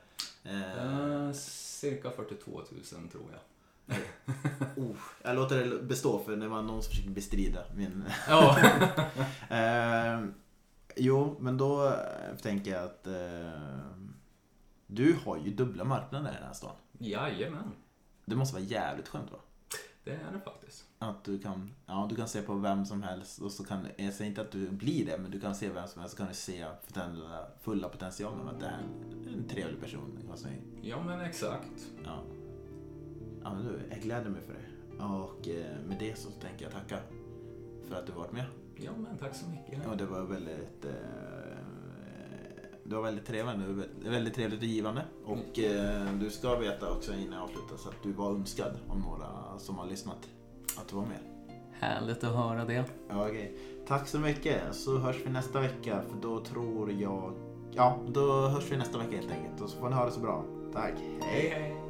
[0.44, 3.40] Eh, Eh, cirka 42 000 tror jag.
[4.76, 8.04] oh, jag låter det bestå för det var någon som försökte bestrida min...
[8.28, 8.58] Ja.
[9.50, 10.24] eh,
[10.96, 13.60] jo, men då eh, tänker jag att eh,
[14.86, 16.76] du har ju dubbla marknader i den här stan.
[16.98, 17.72] Jajamän,
[18.24, 19.38] Det måste vara jävligt skönt va?
[20.08, 20.84] Det är det faktiskt.
[20.98, 24.14] Att du kan, ja, du kan se på vem som helst och så kan, jag
[24.14, 26.28] säger inte att du blir det, men du kan se vem som helst så kan
[26.28, 27.22] du se den
[27.60, 28.82] fulla potentialen att det här
[29.26, 30.18] är en trevlig person.
[30.28, 31.90] Vad säger Ja men exakt.
[32.04, 32.22] Ja.
[33.42, 35.04] ja men du, jag gläder mig för det.
[35.04, 36.98] Och eh, med det så tänker jag tacka
[37.88, 38.44] för att du varit med.
[38.76, 39.86] Ja men tack så mycket.
[39.86, 41.37] Och det var väldigt eh,
[42.88, 45.04] det var väldigt trevligt, väldigt trevligt och givande.
[45.24, 49.00] Och eh, du ska veta också innan jag avslutar så att du var önskad av
[49.00, 50.28] några som har lyssnat.
[50.76, 51.18] Att du var med.
[51.72, 52.84] Härligt att höra det.
[53.08, 53.58] Ja, okej.
[53.86, 54.60] Tack så mycket.
[54.74, 57.32] Så hörs vi nästa vecka för då tror jag...
[57.72, 59.60] Ja, då hörs vi nästa vecka helt enkelt.
[59.60, 60.44] Och så får ni ha det så bra.
[60.72, 60.94] Tack.
[61.20, 61.87] Hej hej.